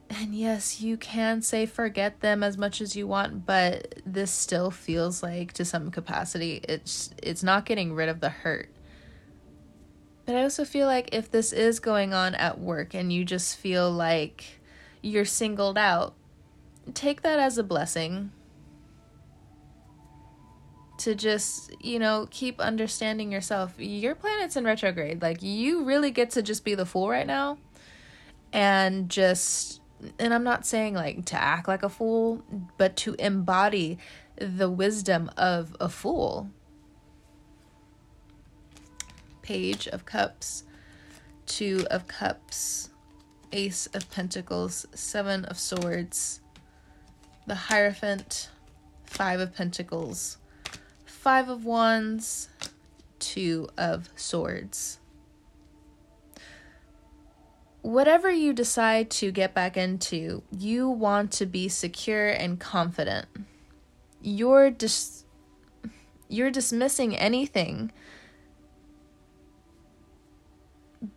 And 0.10 0.34
yes, 0.34 0.80
you 0.80 0.96
can 0.96 1.42
say 1.42 1.66
forget 1.66 2.22
them 2.22 2.44
as 2.44 2.58
much 2.58 2.80
as 2.80 2.96
you 2.96 3.06
want, 3.08 3.46
but 3.46 3.96
this 4.06 4.32
still 4.32 4.72
feels 4.72 5.22
like 5.22 5.52
to 5.54 5.66
some 5.66 5.92
capacity 5.92 6.62
it's 6.64 7.10
it's 7.22 7.44
not 7.44 7.66
getting 7.66 7.94
rid 7.94 8.08
of 8.08 8.22
the 8.22 8.30
hurt. 8.30 8.70
But 10.26 10.36
I 10.36 10.44
also 10.44 10.64
feel 10.64 10.88
like 10.88 11.14
if 11.14 11.30
this 11.30 11.52
is 11.52 11.82
going 11.82 12.14
on 12.14 12.36
at 12.36 12.60
work 12.60 12.94
and 12.94 13.12
you 13.12 13.26
just 13.26 13.58
feel 13.58 13.92
like 13.92 14.62
you're 15.02 15.26
singled 15.26 15.78
out, 15.78 16.16
take 16.94 17.22
that 17.24 17.38
as 17.38 17.58
a 17.58 17.64
blessing 17.64 18.32
to 20.98 21.16
just, 21.16 21.72
you 21.84 22.00
know, 22.00 22.28
keep 22.32 22.60
understanding 22.60 23.32
yourself. 23.32 23.74
Your 23.78 24.16
planet's 24.16 24.56
in 24.56 24.64
retrograde. 24.64 25.22
Like, 25.22 25.42
you 25.42 25.84
really 25.84 26.12
get 26.12 26.32
to 26.32 26.42
just 26.42 26.64
be 26.64 26.76
the 26.76 26.86
fool 26.86 27.10
right 27.10 27.28
now 27.28 27.58
and 28.54 29.10
just, 29.10 29.82
and 30.18 30.34
I'm 30.34 30.44
not 30.44 30.66
saying 30.66 30.94
like 30.94 31.26
to 31.26 31.36
act 31.36 31.68
like 31.68 31.84
a 31.84 31.90
fool, 31.90 32.44
but 32.78 32.96
to 32.98 33.16
embody 33.20 33.98
the 34.38 34.70
wisdom 34.70 35.30
of 35.38 35.76
a 35.80 35.90
fool. 35.90 36.50
Page 39.42 39.88
of 39.88 40.06
Cups, 40.06 40.64
Two 41.46 41.86
of 41.92 42.08
Cups, 42.08 42.90
Ace 43.52 43.88
of 43.88 44.10
Pentacles, 44.10 44.88
Seven 44.94 45.46
of 45.46 45.60
Swords, 45.60 46.42
the 47.46 47.56
Hierophant, 47.56 48.50
Five 49.06 49.40
of 49.40 49.54
Pentacles 49.54 50.38
Five 51.26 51.50
of 51.50 51.66
Wands, 51.66 52.50
Two 53.18 53.68
of 53.80 54.10
Swords. 54.16 55.00
Whatever 57.82 58.30
you 58.30 58.54
decide 58.54 59.10
to 59.10 59.32
get 59.32 59.56
back 59.56 59.76
into, 59.76 60.44
you 60.52 60.88
want 60.88 61.32
to 61.32 61.48
be 61.48 61.68
secure 61.68 62.28
and 62.28 62.60
confident. 62.60 63.26
You're 64.22 64.70
dis- 64.70 65.26
you're 66.30 66.52
dismissing 66.52 67.18
anything 67.18 67.92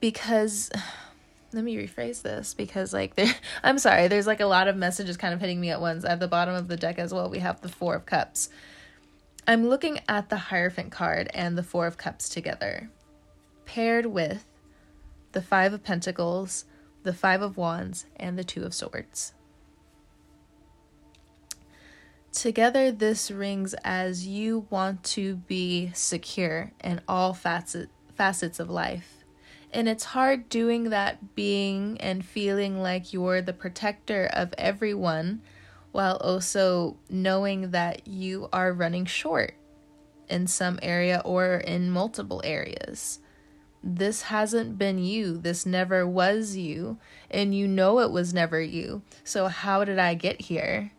because 0.01 0.71
let 1.53 1.65
me 1.65 1.77
rephrase 1.77 2.23
this 2.23 2.55
because 2.55 2.95
like 2.95 3.15
there 3.17 3.35
I'm 3.63 3.79
sorry, 3.79 4.09
there's 4.09 4.27
like 4.27 4.41
a 4.41 4.47
lot 4.47 4.69
of 4.69 4.77
messages 4.79 5.19
kind 5.19 5.35
of 5.35 5.41
hitting 5.43 5.61
me 5.61 5.69
at 5.69 5.83
once. 5.83 6.07
At 6.07 6.19
the 6.19 6.29
bottom 6.29 6.55
of 6.55 6.67
the 6.67 6.79
deck 6.79 6.99
as 6.99 7.13
well, 7.13 7.29
we 7.29 7.41
have 7.41 7.61
the 7.61 7.69
4 7.69 7.97
of 7.97 8.07
cups. 8.07 8.49
I'm 9.49 9.67
looking 9.67 10.01
at 10.07 10.29
the 10.29 10.37
Hierophant 10.37 10.93
card 10.93 11.31
and 11.33 11.57
the 11.57 11.63
Four 11.63 11.87
of 11.87 11.97
Cups 11.97 12.29
together, 12.29 12.91
paired 13.65 14.05
with 14.05 14.45
the 15.33 15.41
Five 15.41 15.73
of 15.73 15.83
Pentacles, 15.83 16.67
the 17.03 17.15
Five 17.15 17.41
of 17.41 17.57
Wands, 17.57 18.05
and 18.17 18.39
the 18.39 18.45
Two 18.45 18.65
of 18.65 18.75
Swords. 18.75 19.33
Together, 22.31 22.93
this 22.93 23.31
rings 23.31 23.73
as 23.85 24.27
you 24.27 24.67
want 24.69 25.03
to 25.05 25.37
be 25.37 25.93
secure 25.95 26.73
in 26.85 27.01
all 27.09 27.33
facet, 27.33 27.89
facets 28.15 28.61
of 28.61 28.69
life. 28.69 29.25
And 29.73 29.89
it's 29.89 30.05
hard 30.05 30.51
doing 30.51 30.91
that 30.91 31.35
being 31.35 31.99
and 32.03 32.23
feeling 32.23 32.83
like 32.83 33.15
you're 33.15 33.41
the 33.41 33.55
protector 33.55 34.29
of 34.31 34.53
everyone 34.59 35.41
while 35.99 36.19
also 36.19 36.97
knowing 37.11 37.73
that 37.73 38.07
you 38.07 38.49
are 38.53 38.73
running 38.73 39.05
short 39.05 39.53
in 40.29 40.47
some 40.47 40.79
area 40.81 41.21
or 41.25 41.57
in 41.57 41.91
multiple 41.91 42.41
areas. 42.45 43.19
This 43.83 44.23
hasn't 44.23 44.79
been 44.79 45.01
you. 45.01 45.39
This 45.39 45.67
never 45.67 46.07
was 46.07 46.55
you. 46.55 46.99
And 47.29 47.53
you 47.53 47.67
know 47.67 47.99
it 47.99 48.13
was 48.13 48.33
never 48.33 48.61
you. 48.61 49.03
So, 49.25 49.49
how 49.49 49.83
did 49.83 49.99
I 49.99 50.15
get 50.15 50.43
here? 50.43 50.93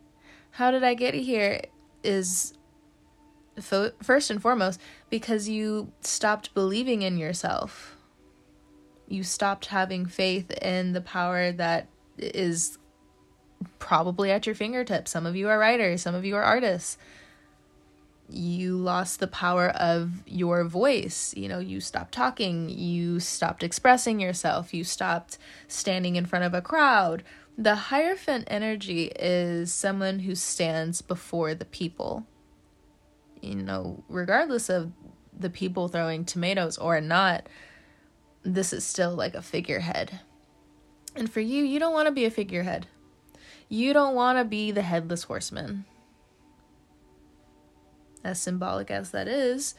How 0.50 0.70
did 0.70 0.84
I 0.84 0.92
get 0.92 1.14
here 1.14 1.62
is 2.04 2.52
fo- 3.58 3.92
first 4.02 4.30
and 4.30 4.42
foremost 4.42 4.78
because 5.08 5.48
you 5.48 5.92
stopped 6.02 6.52
believing 6.52 7.00
in 7.00 7.16
yourself. 7.16 7.96
You 9.08 9.22
stopped 9.22 9.66
having 9.66 10.04
faith 10.04 10.50
in 10.60 10.92
the 10.92 11.00
power 11.00 11.52
that 11.52 11.88
is 12.18 12.76
probably 13.78 14.30
at 14.30 14.46
your 14.46 14.54
fingertips. 14.54 15.10
Some 15.10 15.26
of 15.26 15.36
you 15.36 15.48
are 15.48 15.58
writers, 15.58 16.02
some 16.02 16.14
of 16.14 16.24
you 16.24 16.36
are 16.36 16.42
artists. 16.42 16.96
You 18.28 18.76
lost 18.76 19.18
the 19.18 19.26
power 19.26 19.70
of 19.70 20.22
your 20.26 20.64
voice. 20.64 21.34
You 21.36 21.48
know, 21.48 21.58
you 21.58 21.80
stopped 21.80 22.12
talking, 22.12 22.68
you 22.68 23.18
stopped 23.18 23.62
expressing 23.62 24.20
yourself, 24.20 24.72
you 24.72 24.84
stopped 24.84 25.38
standing 25.66 26.16
in 26.16 26.26
front 26.26 26.44
of 26.44 26.54
a 26.54 26.62
crowd. 26.62 27.24
The 27.58 27.74
Hierophant 27.74 28.44
energy 28.46 29.06
is 29.06 29.74
someone 29.74 30.20
who 30.20 30.34
stands 30.34 31.02
before 31.02 31.54
the 31.54 31.64
people. 31.64 32.26
You 33.42 33.56
know, 33.56 34.04
regardless 34.08 34.68
of 34.68 34.92
the 35.36 35.50
people 35.50 35.88
throwing 35.88 36.24
tomatoes 36.24 36.78
or 36.78 37.00
not, 37.00 37.48
this 38.42 38.72
is 38.72 38.84
still 38.84 39.14
like 39.14 39.34
a 39.34 39.42
figurehead. 39.42 40.20
And 41.16 41.30
for 41.30 41.40
you, 41.40 41.64
you 41.64 41.78
don't 41.78 41.92
want 41.92 42.06
to 42.06 42.12
be 42.12 42.24
a 42.24 42.30
figurehead. 42.30 42.86
You 43.72 43.92
don't 43.92 44.16
want 44.16 44.36
to 44.36 44.44
be 44.44 44.72
the 44.72 44.82
headless 44.82 45.22
horseman. 45.22 45.84
As 48.24 48.42
symbolic 48.42 48.90
as 48.90 49.12
that 49.12 49.28
is, 49.28 49.76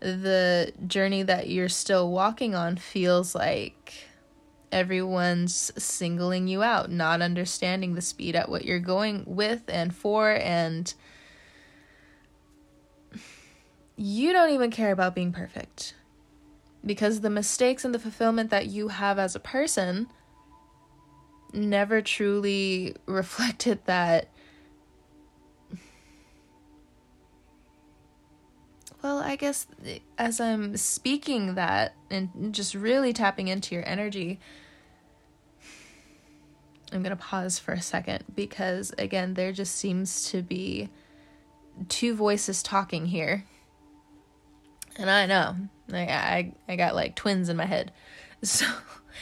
the 0.00 0.72
journey 0.86 1.22
that 1.22 1.48
you're 1.48 1.68
still 1.68 2.10
walking 2.10 2.54
on 2.54 2.78
feels 2.78 3.34
like 3.34 4.08
everyone's 4.72 5.70
singling 5.76 6.48
you 6.48 6.62
out, 6.62 6.90
not 6.90 7.20
understanding 7.20 7.94
the 7.94 8.00
speed 8.00 8.34
at 8.34 8.48
what 8.48 8.64
you're 8.64 8.80
going 8.80 9.24
with 9.26 9.62
and 9.68 9.94
for, 9.94 10.30
and 10.30 10.94
you 13.94 14.32
don't 14.32 14.50
even 14.50 14.70
care 14.70 14.90
about 14.90 15.14
being 15.14 15.32
perfect. 15.32 15.94
Because 16.84 17.20
the 17.20 17.30
mistakes 17.30 17.84
and 17.84 17.94
the 17.94 17.98
fulfillment 17.98 18.48
that 18.50 18.66
you 18.66 18.88
have 18.88 19.18
as 19.18 19.36
a 19.36 19.40
person 19.40 20.08
never 21.54 22.02
truly 22.02 22.94
reflected 23.06 23.78
that 23.86 24.28
well 29.02 29.18
i 29.18 29.36
guess 29.36 29.66
as 30.18 30.40
i'm 30.40 30.76
speaking 30.76 31.54
that 31.54 31.94
and 32.10 32.52
just 32.52 32.74
really 32.74 33.12
tapping 33.12 33.48
into 33.48 33.74
your 33.74 33.86
energy 33.88 34.38
I'm 36.94 37.02
going 37.02 37.10
to 37.10 37.16
pause 37.16 37.58
for 37.58 37.72
a 37.72 37.82
second 37.82 38.24
because, 38.34 38.94
again, 38.98 39.34
there 39.34 39.50
just 39.50 39.74
seems 39.74 40.30
to 40.30 40.42
be 40.42 40.90
two 41.88 42.14
voices 42.14 42.62
talking 42.62 43.06
here. 43.06 43.44
And 44.96 45.10
I 45.10 45.26
know, 45.26 45.56
I, 45.92 46.52
I 46.68 46.76
got 46.76 46.94
like 46.94 47.16
twins 47.16 47.48
in 47.48 47.56
my 47.56 47.66
head. 47.66 47.92
So 48.44 48.66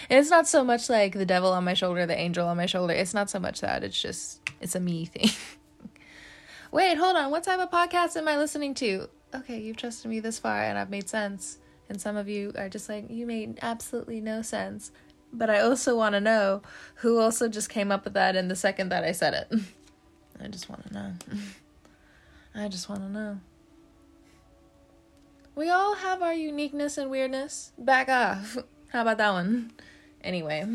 it's 0.09 0.31
not 0.31 0.49
so 0.49 0.65
much 0.65 0.89
like 0.89 1.15
the 1.15 1.27
devil 1.27 1.53
on 1.53 1.65
my 1.65 1.75
shoulder, 1.75 2.07
the 2.07 2.19
angel 2.19 2.49
on 2.49 2.57
my 2.57 2.67
shoulder. 2.67 2.95
It's 2.95 3.15
not 3.15 3.31
so 3.31 3.39
much 3.39 3.61
that. 3.61 3.85
It's 3.85 4.01
just, 4.01 4.41
it's 4.61 4.75
a 4.75 4.81
me 4.81 5.05
thing. 5.05 5.31
Wait, 6.73 6.97
hold 6.97 7.17
on. 7.17 7.31
What 7.31 7.45
type 7.45 7.61
of 7.61 7.71
podcast 7.71 8.17
am 8.17 8.29
I 8.29 8.39
listening 8.39 8.75
to? 8.75 9.09
Okay, 9.35 9.61
you've 9.61 9.77
trusted 9.77 10.11
me 10.11 10.21
this 10.21 10.39
far 10.39 10.63
and 10.63 10.79
I've 10.79 10.91
made 10.91 11.09
sense. 11.09 11.59
And 11.89 12.01
some 12.01 12.17
of 12.17 12.29
you 12.29 12.53
are 12.57 12.69
just 12.69 12.89
like, 12.89 13.11
you 13.11 13.27
made 13.27 13.59
absolutely 13.61 14.21
no 14.21 14.43
sense. 14.43 14.91
But 15.33 15.51
I 15.51 15.61
also 15.61 15.97
want 15.97 16.15
to 16.15 16.21
know 16.21 16.63
who 16.97 17.19
also 17.19 17.49
just 17.49 17.69
came 17.69 17.91
up 17.91 18.05
with 18.05 18.15
that 18.15 18.37
in 18.37 18.49
the 18.49 18.57
second 18.57 18.91
that 18.91 19.05
I 19.05 19.13
said 19.13 19.35
it. 19.35 19.61
I 20.43 20.49
just 20.49 20.69
want 20.69 20.87
to 20.87 20.93
know. 20.93 21.13
I 22.55 22.69
just 22.69 22.89
want 22.89 23.03
to 23.03 23.09
know. 23.09 23.41
We 25.55 25.69
all 25.69 25.97
have 25.97 26.23
our 26.23 26.35
uniqueness 26.35 26.97
and 26.97 27.11
weirdness. 27.11 27.73
Back 27.79 28.09
off. 28.09 28.57
How 28.93 29.01
about 29.01 29.17
that 29.17 29.31
one? 29.31 29.73
Anyway. 30.23 30.67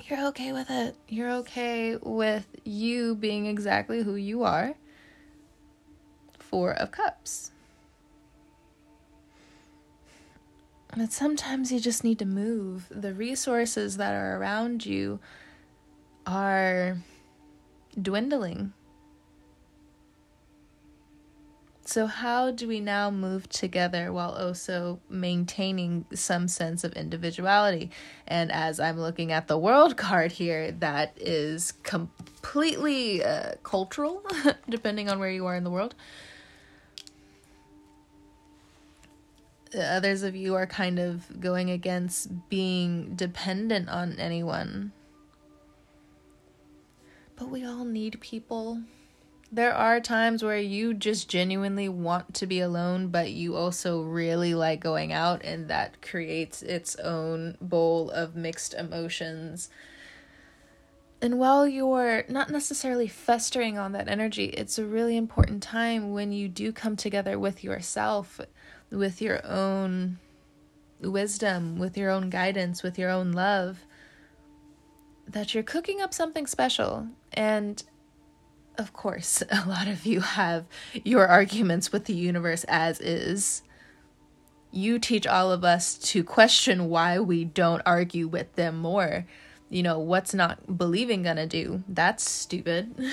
You're 0.00 0.26
okay 0.28 0.52
with 0.52 0.68
it. 0.68 0.96
You're 1.08 1.30
okay 1.30 1.96
with 1.96 2.46
you 2.64 3.14
being 3.14 3.46
exactly 3.46 4.02
who 4.02 4.16
you 4.16 4.42
are. 4.42 4.74
Four 6.40 6.72
of 6.72 6.90
Cups. 6.90 7.52
But 10.96 11.12
sometimes 11.12 11.70
you 11.70 11.78
just 11.78 12.02
need 12.02 12.18
to 12.18 12.26
move. 12.26 12.88
The 12.90 13.14
resources 13.14 13.98
that 13.98 14.14
are 14.14 14.36
around 14.36 14.84
you 14.84 15.20
are 16.26 16.98
dwindling. 18.00 18.72
So, 21.92 22.06
how 22.06 22.52
do 22.52 22.66
we 22.66 22.80
now 22.80 23.10
move 23.10 23.50
together 23.50 24.14
while 24.14 24.30
also 24.30 24.98
maintaining 25.10 26.06
some 26.14 26.48
sense 26.48 26.84
of 26.84 26.94
individuality? 26.94 27.90
And 28.26 28.50
as 28.50 28.80
I'm 28.80 28.98
looking 28.98 29.30
at 29.30 29.46
the 29.46 29.58
world 29.58 29.94
card 29.98 30.32
here, 30.32 30.72
that 30.72 31.12
is 31.18 31.72
completely 31.82 33.22
uh, 33.22 33.56
cultural, 33.62 34.24
depending 34.70 35.10
on 35.10 35.18
where 35.18 35.30
you 35.30 35.44
are 35.44 35.54
in 35.54 35.64
the 35.64 35.70
world. 35.70 35.94
others 39.74 40.22
of 40.22 40.34
you 40.34 40.54
are 40.54 40.66
kind 40.66 40.98
of 40.98 41.40
going 41.40 41.70
against 41.70 42.48
being 42.48 43.14
dependent 43.16 43.90
on 43.90 44.18
anyone. 44.18 44.92
But 47.36 47.50
we 47.50 47.66
all 47.66 47.84
need 47.84 48.18
people. 48.22 48.80
There 49.54 49.74
are 49.74 50.00
times 50.00 50.42
where 50.42 50.58
you 50.58 50.94
just 50.94 51.28
genuinely 51.28 51.86
want 51.86 52.32
to 52.36 52.46
be 52.46 52.60
alone, 52.60 53.08
but 53.08 53.32
you 53.32 53.54
also 53.54 54.00
really 54.00 54.54
like 54.54 54.80
going 54.80 55.12
out, 55.12 55.44
and 55.44 55.68
that 55.68 56.00
creates 56.00 56.62
its 56.62 56.96
own 56.96 57.58
bowl 57.60 58.10
of 58.10 58.34
mixed 58.34 58.72
emotions. 58.72 59.68
And 61.20 61.38
while 61.38 61.68
you're 61.68 62.24
not 62.30 62.48
necessarily 62.48 63.08
festering 63.08 63.76
on 63.76 63.92
that 63.92 64.08
energy, 64.08 64.46
it's 64.46 64.78
a 64.78 64.86
really 64.86 65.18
important 65.18 65.62
time 65.62 66.12
when 66.12 66.32
you 66.32 66.48
do 66.48 66.72
come 66.72 66.96
together 66.96 67.38
with 67.38 67.62
yourself 67.62 68.40
with 68.92 69.22
your 69.22 69.44
own 69.46 70.18
wisdom, 71.00 71.78
with 71.78 71.96
your 71.96 72.10
own 72.10 72.30
guidance, 72.30 72.82
with 72.82 72.98
your 72.98 73.10
own 73.10 73.32
love, 73.32 73.80
that 75.26 75.54
you're 75.54 75.62
cooking 75.62 76.00
up 76.00 76.12
something 76.14 76.46
special. 76.46 77.08
And 77.32 77.82
of 78.78 78.92
course, 78.92 79.42
a 79.50 79.68
lot 79.68 79.88
of 79.88 80.06
you 80.06 80.20
have 80.20 80.66
your 81.04 81.26
arguments 81.26 81.92
with 81.92 82.06
the 82.06 82.14
universe 82.14 82.64
as 82.64 83.00
is. 83.00 83.62
You 84.70 84.98
teach 84.98 85.26
all 85.26 85.52
of 85.52 85.64
us 85.64 85.98
to 85.98 86.24
question 86.24 86.88
why 86.88 87.18
we 87.18 87.44
don't 87.44 87.82
argue 87.84 88.26
with 88.26 88.54
them 88.54 88.78
more. 88.78 89.26
You 89.68 89.82
know, 89.82 89.98
what's 89.98 90.32
not 90.32 90.78
believing 90.78 91.22
gonna 91.22 91.46
do? 91.46 91.82
That's 91.88 92.28
stupid. 92.28 92.94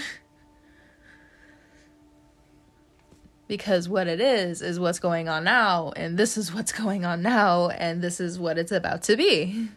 because 3.50 3.90
what 3.90 4.08
it 4.08 4.22
is 4.22 4.62
is 4.62 4.80
what's 4.80 5.00
going 5.00 5.28
on 5.28 5.44
now 5.44 5.92
and 5.98 6.18
this 6.18 6.38
is 6.38 6.54
what's 6.54 6.72
going 6.84 7.04
on 7.04 7.22
now 7.22 7.68
and 7.70 8.02
this 8.02 8.22
is 8.22 8.40
what 8.40 8.58
it's 8.58 8.72
about 8.72 9.02
to 9.02 9.18
be 9.18 9.68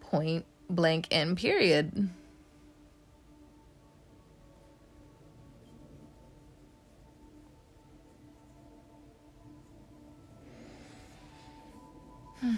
point 0.00 0.44
blank 0.70 1.06
and 1.12 1.36
period 1.36 2.08
Hmm. 12.40 12.56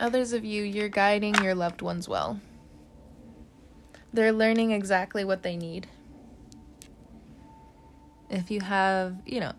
Others 0.00 0.32
of 0.32 0.44
you, 0.44 0.62
you're 0.62 0.88
guiding 0.88 1.34
your 1.42 1.54
loved 1.54 1.82
ones 1.82 2.08
well. 2.08 2.40
They're 4.12 4.32
learning 4.32 4.70
exactly 4.70 5.24
what 5.24 5.42
they 5.42 5.56
need. 5.56 5.88
If 8.30 8.50
you 8.50 8.60
have, 8.60 9.16
you 9.26 9.40
know, 9.40 9.52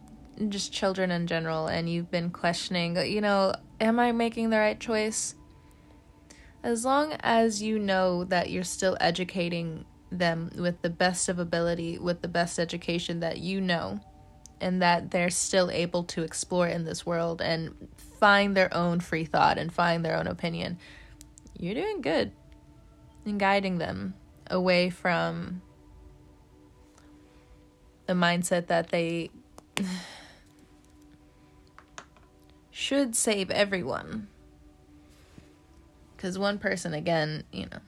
just 0.48 0.72
children 0.72 1.12
in 1.12 1.28
general 1.28 1.68
and 1.68 1.90
you've 1.90 2.10
been 2.10 2.30
questioning, 2.30 2.96
you 2.98 3.22
know, 3.22 3.54
am 3.82 4.00
I 4.00 4.12
making 4.12 4.50
the 4.50 4.58
right 4.58 4.80
choice? 4.80 5.36
As 6.64 6.86
long 6.86 7.14
as 7.22 7.62
you 7.62 7.80
know 7.80 8.24
that 8.26 8.50
you're 8.50 8.64
still 8.64 8.98
educating 9.00 9.86
them 10.12 10.52
with 10.58 10.82
the 10.82 10.90
best 10.90 11.30
of 11.30 11.40
ability, 11.40 11.98
with 12.00 12.22
the 12.22 12.28
best 12.28 12.60
education 12.60 13.20
that 13.20 13.40
you 13.40 13.62
know, 13.62 14.00
and 14.62 14.82
that 14.82 15.12
they're 15.12 15.30
still 15.30 15.72
able 15.72 16.04
to 16.04 16.24
explore 16.24 16.68
in 16.68 16.86
this 16.86 17.06
world 17.06 17.42
and 17.42 17.74
find 18.20 18.56
their 18.56 18.74
own 18.74 19.00
free 19.00 19.26
thought 19.26 19.58
and 19.58 19.72
find 19.72 20.04
their 20.04 20.18
own 20.18 20.28
opinion, 20.28 20.78
you're 21.58 21.76
doing 21.76 22.02
good 22.02 22.32
in 23.26 23.38
guiding 23.38 23.78
them 23.78 24.14
away 24.50 24.90
from 24.90 25.62
the 28.08 28.14
mindset 28.14 28.68
that 28.68 28.90
they 28.90 29.30
should 32.72 33.16
save 33.16 33.52
everyone. 33.52 34.28
Because 36.16 36.38
one 36.38 36.58
person, 36.58 36.94
again, 36.94 37.44
you 37.52 37.68
know, 37.68 37.80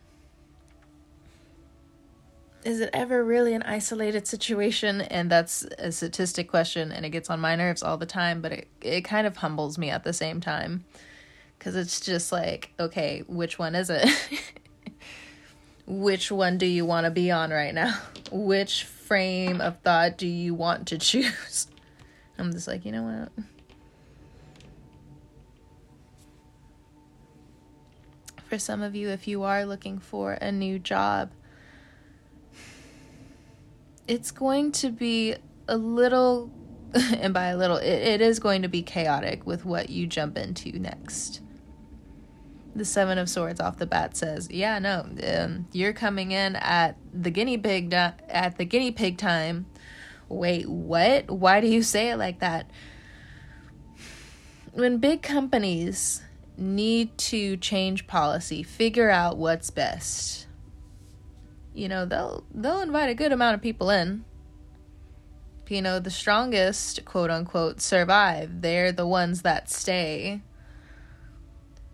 is 2.64 2.80
it 2.80 2.90
ever 2.94 3.24
really 3.24 3.54
an 3.54 3.64
isolated 3.64 4.28
situation? 4.28 5.02
And 5.02 5.30
that's 5.30 5.64
a 5.78 5.92
statistic 5.92 6.48
question, 6.48 6.92
and 6.92 7.06
it 7.06 7.10
gets 7.10 7.30
on 7.30 7.40
my 7.40 7.56
nerves 7.56 7.84
all 7.84 7.98
the 7.98 8.06
time, 8.06 8.42
but 8.42 8.52
it, 8.52 8.68
it 8.82 9.02
kind 9.02 9.26
of 9.26 9.38
humbles 9.38 9.78
me 9.78 9.90
at 9.90 10.04
the 10.04 10.14
same 10.14 10.42
time. 10.42 10.84
Because 11.58 11.76
it's 11.76 12.00
just 12.00 12.32
like, 12.32 12.72
okay, 12.80 13.24
which 13.28 13.60
one 13.60 13.76
is 13.76 13.90
it? 13.90 14.08
which 15.88 16.32
one 16.32 16.58
do 16.58 16.66
you 16.66 16.86
want 16.86 17.06
to 17.06 17.12
be 17.12 17.32
on 17.32 17.52
right 17.52 17.74
now? 17.74 18.00
Which 18.32 18.86
frame 18.86 19.60
of 19.60 19.80
thought 19.82 20.18
do 20.18 20.26
you 20.26 20.54
want 20.54 20.88
to 20.88 20.98
choose? 20.98 21.68
I'm 22.38 22.52
just 22.52 22.68
like, 22.68 22.86
you 22.86 22.92
know 22.92 23.04
what? 23.04 23.46
For 28.48 28.58
some 28.58 28.82
of 28.82 28.96
you, 28.96 29.10
if 29.10 29.28
you 29.28 29.44
are 29.44 29.66
looking 29.66 30.00
for 30.00 30.34
a 30.34 30.52
new 30.52 30.80
job, 30.80 31.30
it's 34.08 34.32
going 34.32 34.72
to 34.74 34.90
be 34.90 35.36
a 35.68 35.78
little, 35.78 36.52
and 36.94 37.34
by 37.34 37.48
a 37.48 37.58
little, 37.58 37.78
it, 37.78 37.86
it 37.86 38.22
is 38.22 38.40
going 38.40 38.62
to 38.64 38.68
be 38.68 38.82
chaotic 38.82 39.46
with 39.46 39.66
what 39.66 39.90
you 39.90 40.08
jump 40.08 40.38
into 40.38 40.78
next. 40.78 41.42
The 42.76 42.86
seven 42.86 43.18
of 43.18 43.30
swords 43.30 43.60
off 43.60 43.78
the 43.78 43.86
bat 43.86 44.16
says 44.16 44.50
yeah 44.50 44.80
no 44.80 45.06
um, 45.28 45.68
you're 45.74 45.92
coming 45.92 46.32
in 46.32 46.56
at 46.56 46.96
the 47.14 47.30
guinea 47.30 47.58
pig 47.58 47.90
di- 47.90 48.14
at 48.30 48.58
the 48.58 48.64
guinea 48.64 48.92
pig 48.92 49.18
time. 49.18 49.66
Wait 50.30 50.70
what? 50.70 51.30
Why 51.30 51.60
do 51.60 51.68
you 51.68 51.84
say 51.84 52.12
it 52.12 52.16
like 52.16 52.40
that? 52.40 52.72
When 54.72 55.00
big 55.00 55.22
companies 55.22 56.22
need 56.58 57.18
to 57.18 57.58
change 57.58 58.08
policy 58.08 58.64
figure 58.64 59.10
out 59.10 59.38
what's 59.38 59.70
best 59.70 60.48
you 61.74 61.88
know 61.88 62.06
they'll 62.06 62.44
they'll 62.54 62.82
invite 62.82 63.10
a 63.10 63.16
good 63.16 63.32
amount 63.32 63.56
of 63.56 63.62
people 63.62 63.90
in. 63.90 64.26
You 65.68 65.82
know 65.82 66.00
the 66.00 66.12
strongest 66.12 67.06
quote 67.06 67.30
unquote 67.32 67.80
survive. 67.80 68.62
They're 68.62 68.92
the 68.92 69.08
ones 69.08 69.42
that 69.44 69.70
stay. 69.70 70.42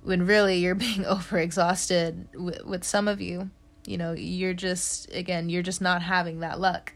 When 0.02 0.26
really 0.26 0.58
you're 0.58 0.76
being 0.88 1.04
overexhausted 1.04 2.36
with, 2.36 2.66
with 2.66 2.84
some 2.84 3.08
of 3.08 3.22
you 3.22 3.52
you 3.88 3.98
know 3.98 4.12
you're 4.12 4.54
just 4.54 5.12
again 5.14 5.50
you're 5.50 5.64
just 5.64 5.82
not 5.82 6.02
having 6.04 6.42
that 6.42 6.60
luck. 6.60 6.94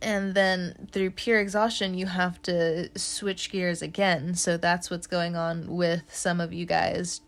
And 0.00 0.34
then 0.34 0.88
through 0.90 1.12
pure 1.12 1.38
exhaustion 1.38 1.94
you 1.94 2.06
have 2.06 2.42
to 2.42 2.90
switch 2.98 3.52
gears 3.52 3.82
again. 3.82 4.34
So 4.34 4.56
that's 4.56 4.90
what's 4.90 5.06
going 5.06 5.36
on 5.36 5.68
with 5.68 6.02
some 6.08 6.40
of 6.40 6.52
you 6.52 6.66
guys 6.66 7.20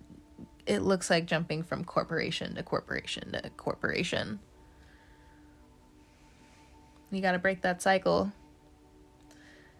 it 0.67 0.81
looks 0.81 1.11
like 1.11 1.27
jumping 1.27 1.63
from 1.63 1.85
corporation 1.85 2.55
to 2.55 2.63
corporation 2.63 3.33
to 3.33 3.51
corporation. 3.51 4.41
You 7.11 7.21
got 7.21 7.33
to 7.33 7.39
break 7.39 7.63
that 7.63 7.81
cycle 7.81 8.33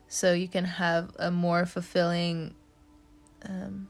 so 0.09 0.33
you 0.33 0.47
can 0.47 0.65
have 0.65 1.11
a 1.19 1.31
more 1.31 1.67
fulfilling 1.67 2.55
um, 3.45 3.89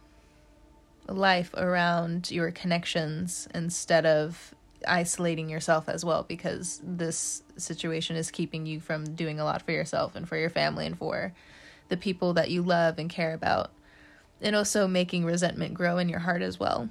life 1.07 1.53
around 1.55 2.31
your 2.31 2.51
connections 2.51 3.47
instead 3.55 4.07
of 4.07 4.55
isolating 4.87 5.49
yourself 5.49 5.89
as 5.89 6.05
well 6.05 6.23
because 6.23 6.81
this 6.85 7.43
situation 7.57 8.17
is 8.17 8.31
keeping 8.31 8.67
you 8.67 8.81
from 8.81 9.05
doing 9.15 9.41
a 9.41 9.45
lot 9.45 9.63
for 9.63 9.73
yourself 9.73 10.15
and 10.15 10.29
for 10.29 10.37
your 10.37 10.51
family 10.51 10.87
and 10.87 10.99
for 10.99 11.33
the 11.89 11.97
people 11.97 12.35
that 12.35 12.51
you 12.51 12.63
love 12.63 12.99
and 12.99 13.11
care 13.11 13.35
about 13.35 13.71
and 14.45 14.55
also 14.55 14.87
making 14.87 15.25
resentment 15.25 15.75
grow 15.75 15.99
in 15.99 16.09
your 16.09 16.21
heart 16.21 16.43
as 16.43 16.61
well. 16.61 16.91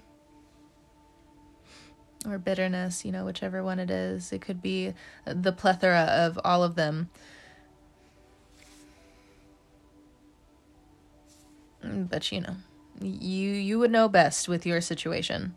Or 2.25 2.37
bitterness 2.37 3.05
you 3.05 3.11
know 3.11 3.25
whichever 3.25 3.63
one 3.63 3.79
it 3.79 3.91
is. 3.91 4.33
It 4.33 4.41
could 4.41 4.61
be 4.61 4.93
the 5.25 5.51
plethora 5.51 6.01
of 6.01 6.39
all 6.43 6.63
of 6.63 6.75
them. 6.75 7.09
Mm, 11.85 12.09
but 12.09 12.31
you 12.31 12.41
know 12.41 12.55
you 12.99 13.51
you 13.51 13.79
would 13.79 13.91
know 13.91 14.09
best 14.09 14.47
with 14.47 14.65
your 14.65 14.81
situation. 14.81 15.55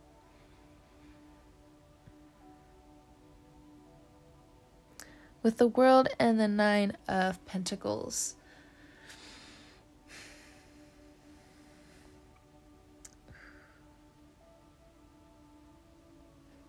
With 5.42 5.58
the 5.58 5.68
world 5.68 6.08
and 6.18 6.40
the 6.40 6.48
nine 6.48 6.96
of 7.06 7.44
pentacles 7.46 8.34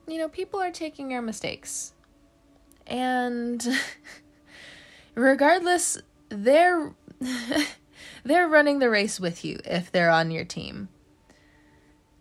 you 0.07 0.17
know 0.17 0.29
people 0.29 0.59
are 0.59 0.71
taking 0.71 1.11
your 1.11 1.21
mistakes 1.21 1.93
and 2.85 3.67
regardless 5.15 5.97
they're 6.29 6.93
they're 8.23 8.47
running 8.47 8.79
the 8.79 8.89
race 8.89 9.19
with 9.19 9.43
you 9.43 9.59
if 9.65 9.91
they're 9.91 10.09
on 10.09 10.31
your 10.31 10.45
team. 10.45 10.89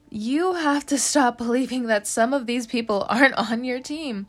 You 0.09 0.55
have 0.55 0.87
to 0.87 0.99
stop 0.99 1.39
believing 1.39 1.87
that 1.87 2.07
some 2.07 2.33
of 2.33 2.47
these 2.47 2.67
people 2.67 3.07
aren't 3.09 3.35
on 3.35 3.65
your 3.65 3.81
team 3.81 4.27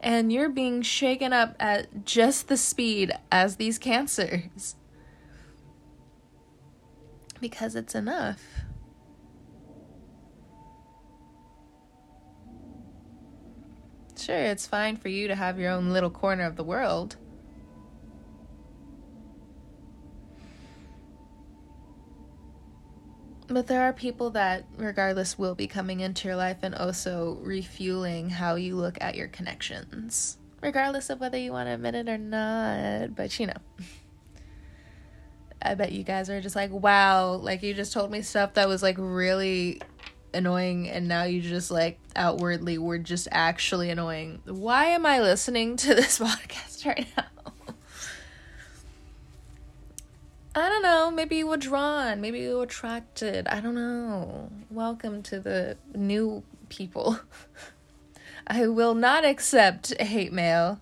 and 0.00 0.32
you're 0.32 0.48
being 0.48 0.82
shaken 0.82 1.32
up 1.32 1.56
at 1.58 2.04
just 2.04 2.48
the 2.48 2.56
speed 2.56 3.12
as 3.32 3.56
these 3.56 3.78
cancers. 3.78 4.76
Because 7.40 7.74
it's 7.74 7.94
enough. 7.94 8.40
Sure, 14.18 14.36
it's 14.36 14.66
fine 14.66 14.96
for 14.96 15.08
you 15.08 15.28
to 15.28 15.34
have 15.36 15.60
your 15.60 15.70
own 15.70 15.90
little 15.90 16.10
corner 16.10 16.44
of 16.44 16.56
the 16.56 16.64
world. 16.64 17.16
But 23.46 23.68
there 23.68 23.82
are 23.82 23.92
people 23.92 24.30
that, 24.30 24.66
regardless, 24.76 25.38
will 25.38 25.54
be 25.54 25.66
coming 25.66 26.00
into 26.00 26.28
your 26.28 26.36
life 26.36 26.58
and 26.62 26.74
also 26.74 27.38
refueling 27.42 28.28
how 28.28 28.56
you 28.56 28.76
look 28.76 28.98
at 29.00 29.14
your 29.14 29.28
connections, 29.28 30.36
regardless 30.60 31.08
of 31.08 31.20
whether 31.20 31.38
you 31.38 31.52
want 31.52 31.68
to 31.68 31.74
admit 31.74 31.94
it 31.94 32.08
or 32.08 32.18
not. 32.18 33.14
But 33.14 33.38
you 33.38 33.46
know, 33.46 33.56
I 35.62 35.74
bet 35.76 35.92
you 35.92 36.02
guys 36.02 36.28
are 36.28 36.40
just 36.42 36.56
like, 36.56 36.72
wow, 36.72 37.34
like 37.34 37.62
you 37.62 37.72
just 37.72 37.92
told 37.92 38.10
me 38.10 38.20
stuff 38.20 38.54
that 38.54 38.68
was 38.68 38.82
like 38.82 38.96
really 38.98 39.80
annoying, 40.38 40.88
and 40.88 41.06
now 41.06 41.24
you 41.24 41.42
just 41.42 41.70
like 41.70 41.98
outwardly 42.16 42.78
were 42.78 42.98
just 42.98 43.28
actually 43.30 43.90
annoying. 43.90 44.40
Why 44.46 44.86
am 44.86 45.04
I 45.04 45.20
listening 45.20 45.76
to 45.78 45.88
this 45.94 46.18
podcast 46.18 46.86
right 46.86 47.06
now? 47.16 47.24
I 50.54 50.68
don't 50.68 50.82
know. 50.82 51.10
Maybe 51.10 51.36
you 51.36 51.46
were 51.46 51.56
drawn. 51.56 52.20
Maybe 52.20 52.40
you 52.40 52.56
were 52.56 52.64
attracted. 52.64 53.46
I 53.46 53.60
don't 53.60 53.76
know. 53.76 54.50
Welcome 54.70 55.22
to 55.24 55.38
the 55.38 55.76
new 55.94 56.42
people. 56.68 57.20
I 58.46 58.66
will 58.66 58.94
not 58.94 59.24
accept 59.24 60.00
hate 60.00 60.32
mail. 60.32 60.80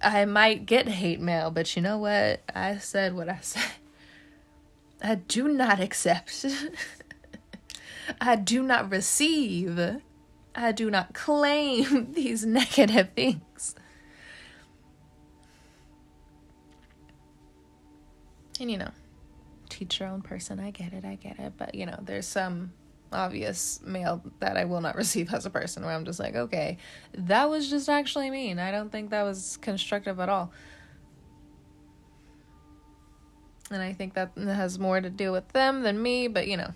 I 0.00 0.24
might 0.24 0.64
get 0.64 0.88
hate 0.88 1.20
mail, 1.20 1.50
but 1.50 1.76
you 1.76 1.82
know 1.82 1.98
what? 1.98 2.40
I 2.54 2.78
said 2.78 3.14
what 3.14 3.28
I 3.28 3.40
said. 3.42 3.70
I 5.02 5.16
do 5.16 5.48
not 5.48 5.78
accept. 5.78 6.46
I 8.20 8.36
do 8.36 8.62
not 8.62 8.90
receive. 8.90 9.80
I 10.54 10.72
do 10.72 10.90
not 10.90 11.14
claim 11.14 12.12
these 12.14 12.44
negative 12.44 13.10
things. 13.14 13.74
And 18.58 18.70
you 18.70 18.78
know, 18.78 18.90
teach 19.68 20.00
your 20.00 20.08
own 20.08 20.22
person. 20.22 20.58
I 20.58 20.70
get 20.70 20.92
it, 20.92 21.04
I 21.04 21.16
get 21.16 21.38
it. 21.38 21.52
But 21.56 21.74
you 21.74 21.86
know, 21.86 21.98
there's 22.02 22.26
some 22.26 22.72
obvious 23.12 23.80
mail 23.84 24.22
that 24.40 24.56
I 24.56 24.64
will 24.64 24.80
not 24.80 24.96
receive 24.96 25.32
as 25.32 25.46
a 25.46 25.50
person 25.50 25.84
where 25.84 25.94
I'm 25.94 26.04
just 26.04 26.18
like, 26.18 26.34
okay, 26.34 26.78
that 27.14 27.50
was 27.50 27.68
just 27.68 27.88
actually 27.88 28.30
mean. 28.30 28.58
I 28.58 28.70
don't 28.70 28.90
think 28.90 29.10
that 29.10 29.22
was 29.22 29.58
constructive 29.58 30.20
at 30.20 30.28
all. 30.28 30.52
And 33.70 33.82
I 33.82 33.92
think 33.92 34.14
that 34.14 34.30
has 34.36 34.78
more 34.78 35.00
to 35.00 35.10
do 35.10 35.32
with 35.32 35.48
them 35.48 35.82
than 35.82 36.00
me, 36.00 36.28
but 36.28 36.46
you 36.46 36.56
know. 36.56 36.72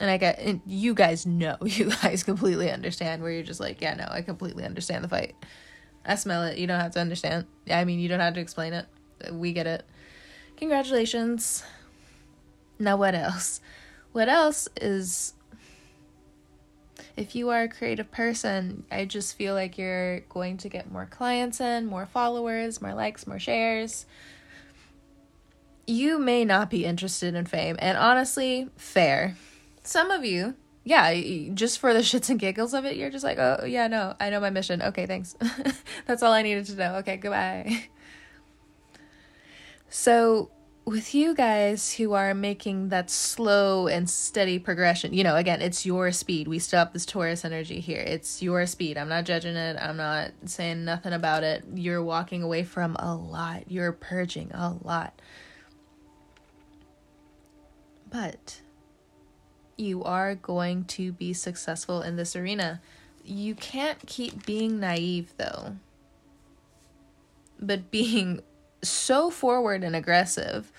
And 0.00 0.10
I 0.10 0.18
get, 0.18 0.38
and 0.38 0.60
you 0.66 0.94
guys 0.94 1.26
know, 1.26 1.56
you 1.64 1.90
guys 1.90 2.22
completely 2.22 2.70
understand 2.70 3.22
where 3.22 3.30
you're 3.30 3.42
just 3.42 3.60
like, 3.60 3.80
yeah, 3.80 3.94
no, 3.94 4.06
I 4.10 4.22
completely 4.22 4.64
understand 4.64 5.04
the 5.04 5.08
fight. 5.08 5.34
I 6.04 6.14
smell 6.14 6.44
it. 6.44 6.58
You 6.58 6.66
don't 6.66 6.80
have 6.80 6.92
to 6.92 7.00
understand. 7.00 7.46
I 7.70 7.84
mean, 7.84 7.98
you 7.98 8.08
don't 8.08 8.20
have 8.20 8.34
to 8.34 8.40
explain 8.40 8.72
it. 8.72 8.86
We 9.32 9.52
get 9.52 9.66
it. 9.66 9.84
Congratulations. 10.56 11.64
Now, 12.78 12.96
what 12.96 13.14
else? 13.14 13.60
What 14.12 14.28
else 14.28 14.68
is 14.80 15.34
if 17.16 17.34
you 17.34 17.48
are 17.48 17.62
a 17.62 17.68
creative 17.68 18.10
person, 18.10 18.84
I 18.90 19.06
just 19.06 19.36
feel 19.36 19.54
like 19.54 19.78
you're 19.78 20.20
going 20.20 20.58
to 20.58 20.68
get 20.68 20.90
more 20.90 21.06
clients 21.06 21.60
in, 21.60 21.86
more 21.86 22.06
followers, 22.06 22.82
more 22.82 22.94
likes, 22.94 23.26
more 23.26 23.38
shares. 23.38 24.06
You 25.86 26.18
may 26.18 26.44
not 26.44 26.68
be 26.68 26.84
interested 26.84 27.34
in 27.34 27.46
fame, 27.46 27.76
and 27.78 27.96
honestly, 27.96 28.68
fair. 28.76 29.36
Some 29.86 30.10
of 30.10 30.24
you, 30.24 30.56
yeah, 30.82 31.48
just 31.54 31.78
for 31.78 31.94
the 31.94 32.00
shits 32.10 32.28
and 32.28 32.40
giggles 32.40 32.74
of 32.74 32.84
it, 32.84 32.96
you're 32.96 33.10
just 33.10 33.24
like, 33.24 33.38
oh, 33.38 33.64
yeah, 33.64 33.86
no, 33.86 34.14
I 34.18 34.30
know 34.30 34.40
my 34.40 34.50
mission. 34.50 34.82
Okay, 34.82 35.06
thanks. 35.06 35.36
That's 36.06 36.24
all 36.24 36.32
I 36.32 36.42
needed 36.42 36.66
to 36.66 36.74
know. 36.74 36.94
Okay, 36.96 37.16
goodbye. 37.16 37.88
So, 39.88 40.50
with 40.84 41.14
you 41.14 41.32
guys 41.32 41.94
who 41.94 42.12
are 42.12 42.34
making 42.34 42.88
that 42.88 43.08
slow 43.08 43.86
and 43.86 44.10
steady 44.10 44.58
progression, 44.58 45.14
you 45.14 45.22
know, 45.22 45.36
again, 45.36 45.62
it's 45.62 45.86
your 45.86 46.10
speed. 46.10 46.48
We 46.48 46.58
still 46.58 46.80
have 46.80 46.92
this 46.92 47.06
Taurus 47.06 47.44
energy 47.44 47.78
here. 47.78 48.00
It's 48.00 48.42
your 48.42 48.66
speed. 48.66 48.98
I'm 48.98 49.08
not 49.08 49.24
judging 49.24 49.54
it. 49.54 49.76
I'm 49.80 49.96
not 49.96 50.32
saying 50.44 50.84
nothing 50.84 51.12
about 51.12 51.44
it. 51.44 51.64
You're 51.72 52.02
walking 52.02 52.42
away 52.42 52.64
from 52.64 52.96
a 52.98 53.14
lot. 53.14 53.70
You're 53.70 53.92
purging 53.92 54.50
a 54.52 54.74
lot. 54.82 55.18
But 58.10 58.60
you 59.76 60.02
are 60.04 60.34
going 60.34 60.84
to 60.84 61.12
be 61.12 61.32
successful 61.32 62.02
in 62.02 62.16
this 62.16 62.34
arena. 62.34 62.80
You 63.24 63.54
can't 63.54 63.98
keep 64.06 64.46
being 64.46 64.80
naive 64.80 65.34
though. 65.36 65.76
But 67.60 67.90
being 67.90 68.40
so 68.82 69.30
forward 69.30 69.82
and 69.82 69.96
aggressive 69.96 70.72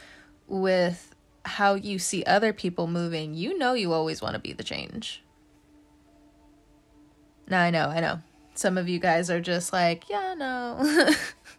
with 0.47 1.15
how 1.45 1.75
you 1.75 1.99
see 1.99 2.23
other 2.23 2.53
people 2.53 2.87
moving, 2.87 3.33
you 3.33 3.57
know 3.57 3.73
you 3.73 3.93
always 3.93 4.21
want 4.21 4.33
to 4.33 4.39
be 4.39 4.53
the 4.53 4.63
change. 4.63 5.23
Now 7.47 7.61
I 7.61 7.69
know, 7.69 7.87
I 7.87 7.99
know. 7.99 8.19
Some 8.55 8.77
of 8.77 8.89
you 8.89 8.99
guys 8.99 9.29
are 9.29 9.39
just 9.39 9.71
like, 9.71 10.09
yeah, 10.09 10.33
no. 10.35 11.13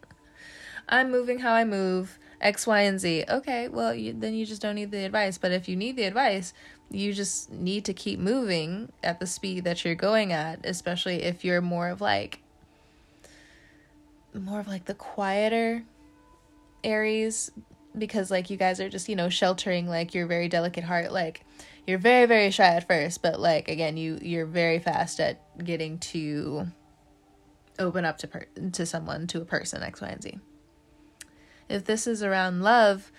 I'm 0.88 1.10
moving 1.10 1.38
how 1.38 1.52
I 1.52 1.64
move, 1.64 2.18
X, 2.40 2.66
Y, 2.66 2.80
and 2.80 2.98
Z. 2.98 3.24
Okay, 3.28 3.68
well, 3.68 3.94
you, 3.94 4.12
then 4.12 4.34
you 4.34 4.44
just 4.44 4.62
don't 4.62 4.74
need 4.74 4.90
the 4.90 5.04
advice. 5.04 5.38
But 5.38 5.52
if 5.52 5.68
you 5.68 5.76
need 5.76 5.96
the 5.96 6.04
advice, 6.04 6.52
you 6.90 7.12
just 7.12 7.52
need 7.52 7.84
to 7.84 7.92
keep 7.92 8.18
moving 8.18 8.90
at 9.02 9.20
the 9.20 9.26
speed 9.26 9.64
that 9.64 9.84
you're 9.84 9.94
going 9.94 10.32
at, 10.32 10.64
especially 10.64 11.22
if 11.22 11.44
you're 11.44 11.60
more 11.60 11.88
of 11.88 12.00
like, 12.00 12.40
more 14.34 14.60
of 14.60 14.68
like 14.68 14.84
the 14.84 14.94
quieter 14.94 15.82
Aries 16.84 17.50
because 17.96 18.30
like 18.30 18.50
you 18.50 18.56
guys 18.56 18.80
are 18.80 18.88
just, 18.88 19.08
you 19.08 19.16
know, 19.16 19.28
sheltering 19.28 19.88
like 19.88 20.14
your 20.14 20.26
very 20.26 20.48
delicate 20.48 20.84
heart 20.84 21.10
like 21.10 21.44
you're 21.88 21.98
very 21.98 22.26
very 22.26 22.50
shy 22.50 22.66
at 22.66 22.86
first, 22.86 23.22
but 23.22 23.40
like 23.40 23.68
again, 23.68 23.96
you 23.96 24.18
you're 24.20 24.44
very 24.44 24.78
fast 24.78 25.20
at 25.20 25.40
getting 25.64 25.98
to 25.98 26.66
open 27.78 28.04
up 28.04 28.18
to 28.18 28.28
per- 28.28 28.46
to 28.72 28.84
someone, 28.84 29.26
to 29.28 29.40
a 29.40 29.44
person 29.46 29.82
X, 29.82 30.02
Y, 30.02 30.08
and 30.08 30.22
Z. 30.22 30.38
If 31.68 31.84
this 31.84 32.06
is 32.06 32.22
around 32.22 32.62
love, 32.62 33.10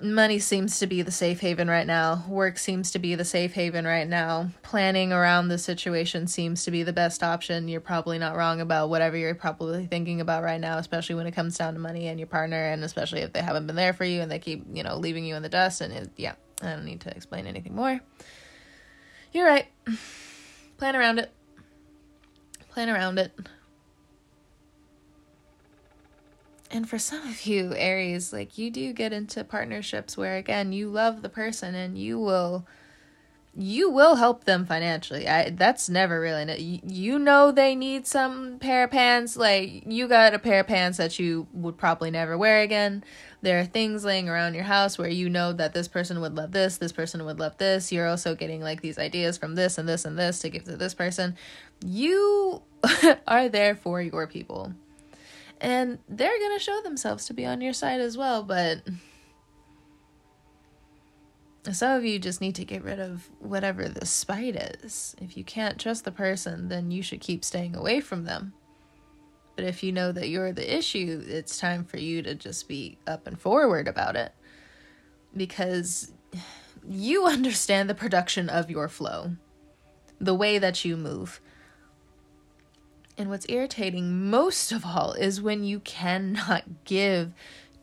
money 0.00 0.38
seems 0.38 0.78
to 0.78 0.86
be 0.86 1.02
the 1.02 1.10
safe 1.10 1.40
haven 1.40 1.68
right 1.68 1.86
now. 1.86 2.24
Work 2.28 2.58
seems 2.58 2.90
to 2.92 2.98
be 2.98 3.14
the 3.14 3.24
safe 3.24 3.52
haven 3.52 3.84
right 3.84 4.08
now. 4.08 4.50
Planning 4.62 5.12
around 5.12 5.48
the 5.48 5.58
situation 5.58 6.26
seems 6.26 6.64
to 6.64 6.70
be 6.70 6.82
the 6.82 6.92
best 6.92 7.22
option. 7.22 7.68
You're 7.68 7.80
probably 7.80 8.18
not 8.18 8.36
wrong 8.36 8.60
about 8.60 8.90
whatever 8.90 9.16
you're 9.16 9.34
probably 9.34 9.86
thinking 9.86 10.20
about 10.20 10.42
right 10.42 10.60
now, 10.60 10.78
especially 10.78 11.16
when 11.16 11.26
it 11.26 11.32
comes 11.32 11.56
down 11.56 11.74
to 11.74 11.80
money 11.80 12.08
and 12.08 12.20
your 12.20 12.26
partner, 12.26 12.62
and 12.62 12.84
especially 12.84 13.20
if 13.20 13.32
they 13.32 13.42
haven't 13.42 13.66
been 13.66 13.76
there 13.76 13.92
for 13.92 14.04
you 14.04 14.20
and 14.20 14.30
they 14.30 14.38
keep, 14.38 14.64
you 14.72 14.82
know, 14.82 14.96
leaving 14.96 15.24
you 15.24 15.34
in 15.34 15.42
the 15.42 15.48
dust. 15.48 15.80
And 15.80 15.92
it, 15.92 16.10
yeah, 16.16 16.34
I 16.62 16.70
don't 16.70 16.84
need 16.84 17.00
to 17.02 17.10
explain 17.10 17.46
anything 17.46 17.74
more. 17.74 18.00
You're 19.32 19.46
right. 19.46 19.66
Plan 20.78 20.96
around 20.96 21.18
it. 21.18 21.30
Plan 22.70 22.90
around 22.90 23.18
it. 23.18 23.32
And 26.70 26.88
for 26.88 26.98
some 26.98 27.26
of 27.28 27.46
you, 27.46 27.74
Aries, 27.76 28.32
like 28.32 28.58
you 28.58 28.70
do 28.70 28.92
get 28.92 29.12
into 29.12 29.44
partnerships 29.44 30.16
where 30.16 30.36
again, 30.36 30.72
you 30.72 30.88
love 30.88 31.22
the 31.22 31.28
person 31.28 31.74
and 31.74 31.96
you 31.96 32.18
will 32.18 32.66
you 33.58 33.88
will 33.88 34.16
help 34.16 34.44
them 34.44 34.66
financially. 34.66 35.26
I 35.26 35.50
that's 35.50 35.88
never 35.88 36.20
really 36.20 36.82
you 36.84 37.18
know 37.18 37.52
they 37.52 37.74
need 37.74 38.06
some 38.06 38.58
pair 38.58 38.84
of 38.84 38.90
pants 38.90 39.36
like 39.36 39.84
you 39.86 40.08
got 40.08 40.34
a 40.34 40.38
pair 40.38 40.60
of 40.60 40.66
pants 40.66 40.98
that 40.98 41.18
you 41.18 41.46
would 41.54 41.78
probably 41.78 42.10
never 42.10 42.36
wear 42.36 42.60
again. 42.60 43.02
There 43.40 43.58
are 43.60 43.64
things 43.64 44.04
laying 44.04 44.28
around 44.28 44.54
your 44.54 44.64
house 44.64 44.98
where 44.98 45.08
you 45.08 45.30
know 45.30 45.52
that 45.52 45.72
this 45.72 45.88
person 45.88 46.20
would 46.20 46.34
love 46.34 46.52
this, 46.52 46.78
this 46.78 46.92
person 46.92 47.24
would 47.24 47.38
love 47.38 47.56
this. 47.58 47.92
You're 47.92 48.08
also 48.08 48.34
getting 48.34 48.60
like 48.60 48.82
these 48.82 48.98
ideas 48.98 49.38
from 49.38 49.54
this 49.54 49.78
and 49.78 49.88
this 49.88 50.04
and 50.04 50.18
this 50.18 50.40
to 50.40 50.50
give 50.50 50.64
to 50.64 50.76
this 50.76 50.94
person. 50.94 51.36
You 51.84 52.62
are 53.28 53.48
there 53.48 53.76
for 53.76 54.02
your 54.02 54.26
people 54.26 54.74
and 55.60 55.98
they're 56.08 56.38
going 56.38 56.58
to 56.58 56.62
show 56.62 56.80
themselves 56.82 57.26
to 57.26 57.34
be 57.34 57.46
on 57.46 57.60
your 57.60 57.72
side 57.72 58.00
as 58.00 58.16
well, 58.16 58.42
but 58.42 58.82
some 61.72 61.96
of 61.96 62.04
you 62.04 62.18
just 62.18 62.40
need 62.40 62.54
to 62.56 62.64
get 62.64 62.84
rid 62.84 63.00
of 63.00 63.28
whatever 63.40 63.88
the 63.88 64.06
spite 64.06 64.56
is. 64.56 65.16
If 65.20 65.36
you 65.36 65.44
can't 65.44 65.80
trust 65.80 66.04
the 66.04 66.12
person, 66.12 66.68
then 66.68 66.90
you 66.90 67.02
should 67.02 67.20
keep 67.20 67.44
staying 67.44 67.74
away 67.74 68.00
from 68.00 68.24
them. 68.24 68.52
But 69.56 69.64
if 69.64 69.82
you 69.82 69.90
know 69.90 70.12
that 70.12 70.28
you're 70.28 70.52
the 70.52 70.76
issue, 70.76 71.24
it's 71.26 71.58
time 71.58 71.84
for 71.84 71.96
you 71.96 72.22
to 72.22 72.34
just 72.34 72.68
be 72.68 72.98
up 73.06 73.26
and 73.26 73.40
forward 73.40 73.88
about 73.88 74.14
it. 74.14 74.32
Because 75.34 76.12
you 76.86 77.24
understand 77.26 77.88
the 77.88 77.94
production 77.94 78.48
of 78.48 78.70
your 78.70 78.88
flow, 78.88 79.32
the 80.20 80.34
way 80.34 80.58
that 80.58 80.84
you 80.84 80.96
move. 80.96 81.40
And 83.18 83.30
what's 83.30 83.46
irritating 83.48 84.28
most 84.28 84.72
of 84.72 84.84
all 84.84 85.12
is 85.12 85.40
when 85.40 85.64
you 85.64 85.80
cannot 85.80 86.84
give 86.84 87.32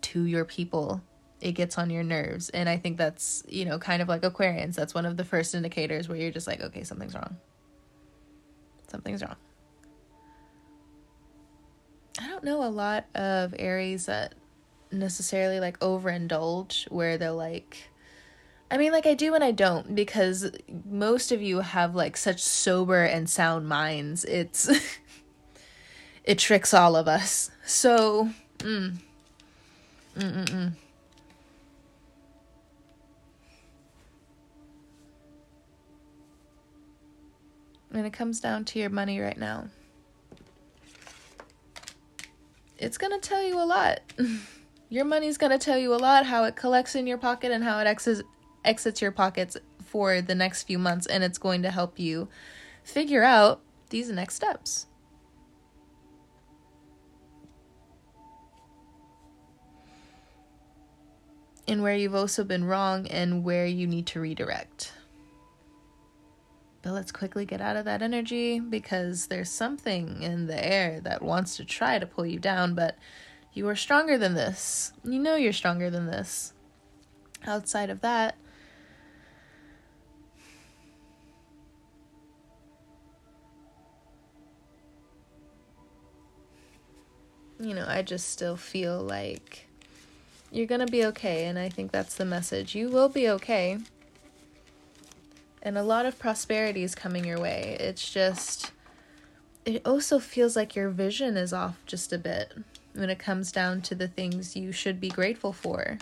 to 0.02 0.26
your 0.26 0.46
people. 0.46 1.02
It 1.42 1.54
gets 1.54 1.78
on 1.78 1.90
your 1.90 2.04
nerves. 2.04 2.50
And 2.50 2.70
I 2.70 2.78
think 2.78 2.98
that's, 2.98 3.44
you 3.48 3.66
know, 3.66 3.80
kind 3.80 4.02
of 4.02 4.08
like 4.08 4.22
Aquarians. 4.22 4.76
That's 4.76 4.94
one 4.94 5.06
of 5.06 5.18
the 5.18 5.26
first 5.26 5.56
indicators 5.56 6.08
where 6.08 6.18
you're 6.18 6.32
just 6.32 6.48
like, 6.48 6.62
okay, 6.62 6.84
something's 6.84 7.16
wrong. 7.16 7.38
Something's 8.88 9.24
wrong. 9.24 9.36
I 12.20 12.28
don't 12.28 12.44
know 12.44 12.64
a 12.64 12.70
lot 12.70 13.06
of 13.16 13.56
Aries 13.58 14.06
that 14.06 14.36
necessarily 14.92 15.60
like 15.60 15.80
overindulge 15.80 16.90
where 16.92 17.18
they're 17.18 17.32
like, 17.32 17.90
I 18.70 18.78
mean, 18.78 18.92
like 18.92 19.06
I 19.06 19.14
do 19.14 19.34
and 19.36 19.44
I 19.44 19.52
don't 19.52 19.96
because 19.96 20.52
most 20.90 21.32
of 21.32 21.42
you 21.42 21.60
have 21.60 21.96
like 21.96 22.16
such 22.18 22.42
sober 22.42 23.04
and 23.04 23.30
sound 23.30 23.68
minds. 23.68 24.26
It's 24.26 24.70
it 26.24 26.40
tricks 26.40 26.74
all 26.74 26.96
of 26.96 27.08
us. 27.08 27.52
So, 27.66 28.30
mm, 28.60 28.96
mm-mm-mm. 30.18 30.74
When 37.90 38.06
it 38.06 38.14
comes 38.14 38.40
down 38.40 38.66
to 38.66 38.80
your 38.80 38.90
money 38.90 39.20
right 39.20 39.38
now, 39.38 39.68
it's 42.78 42.98
going 42.98 43.12
to 43.12 43.20
tell 43.20 43.44
you 43.44 43.62
a 43.62 43.66
lot. 43.66 44.00
your 44.90 45.06
money's 45.06 45.38
going 45.38 45.52
to 45.52 45.60
tell 45.60 45.78
you 45.78 45.94
a 45.94 45.98
lot 45.98 46.26
how 46.26 46.44
it 46.46 46.56
collects 46.56 46.96
in 46.96 47.06
your 47.06 47.18
pocket 47.18 47.52
and 47.52 47.64
how 47.64 47.80
it 47.80 47.88
exits 47.88 48.24
exits 48.66 49.02
your 49.02 49.12
pockets 49.12 49.58
for 49.84 50.22
the 50.22 50.34
next 50.34 50.64
few 50.64 50.80
months 50.80 51.06
and 51.06 51.22
it's 51.22 51.38
going 51.38 51.62
to 51.62 51.70
help 51.70 52.00
you 52.00 52.30
figure 52.84 53.24
out 53.24 53.60
these 53.90 54.10
next 54.10 54.36
steps. 54.36 54.88
And 61.74 61.82
where 61.82 61.96
you've 61.96 62.14
also 62.14 62.44
been 62.44 62.64
wrong 62.64 63.08
and 63.08 63.44
where 63.44 63.66
you 63.66 63.88
need 63.88 64.06
to 64.06 64.20
redirect. 64.20 64.94
But 66.84 66.92
let's 66.92 67.12
quickly 67.12 67.46
get 67.46 67.62
out 67.62 67.76
of 67.76 67.86
that 67.86 68.04
energy 68.04 68.60
because 68.60 69.26
there's 69.26 69.50
something 69.50 70.22
in 70.22 70.46
the 70.46 70.64
air 70.64 71.02
that 71.02 71.24
wants 71.24 71.58
to 71.58 71.66
try 71.66 71.98
to 71.98 72.06
pull 72.06 72.28
you 72.28 72.38
down, 72.38 72.76
but 72.76 72.96
you 73.54 73.68
are 73.70 73.76
stronger 73.76 74.20
than 74.20 74.36
this. 74.36 74.94
You 75.04 75.18
know 75.18 75.36
you're 75.36 75.52
stronger 75.52 75.90
than 75.90 76.06
this. 76.06 76.54
Outside 77.48 77.90
of 77.90 78.02
that, 78.02 78.36
you 87.60 87.74
know, 87.74 87.86
I 87.88 88.04
just 88.04 88.30
still 88.30 88.58
feel 88.58 89.02
like 89.02 89.70
you're 90.54 90.68
going 90.68 90.86
to 90.86 90.92
be 90.92 91.04
okay, 91.06 91.46
and 91.46 91.58
I 91.58 91.68
think 91.68 91.92
that's 91.92 92.14
the 92.14 92.26
message. 92.26 92.76
You 92.76 92.90
will 92.90 93.10
be 93.10 93.28
okay. 93.28 93.80
And 95.64 95.80
a 95.80 95.84
lot 95.84 96.06
of 96.06 96.20
prosperity 96.20 96.84
is 96.84 96.94
coming 96.94 97.26
your 97.26 97.40
way. 97.40 97.76
It's 97.80 98.12
just, 98.12 98.72
it 99.66 99.82
also 99.84 100.20
feels 100.20 100.56
like 100.56 100.76
your 100.76 100.90
vision 100.90 101.38
is 101.38 101.54
off 101.54 101.80
just 101.88 102.14
a 102.14 102.20
bit 102.20 102.54
when 102.94 103.10
it 103.10 103.18
comes 103.18 103.52
down 103.52 103.82
to 103.82 103.96
the 103.96 104.08
things 104.08 104.56
you 104.56 104.72
should 104.72 105.02
be 105.02 105.10
grateful 105.10 105.54
for. 105.54 105.98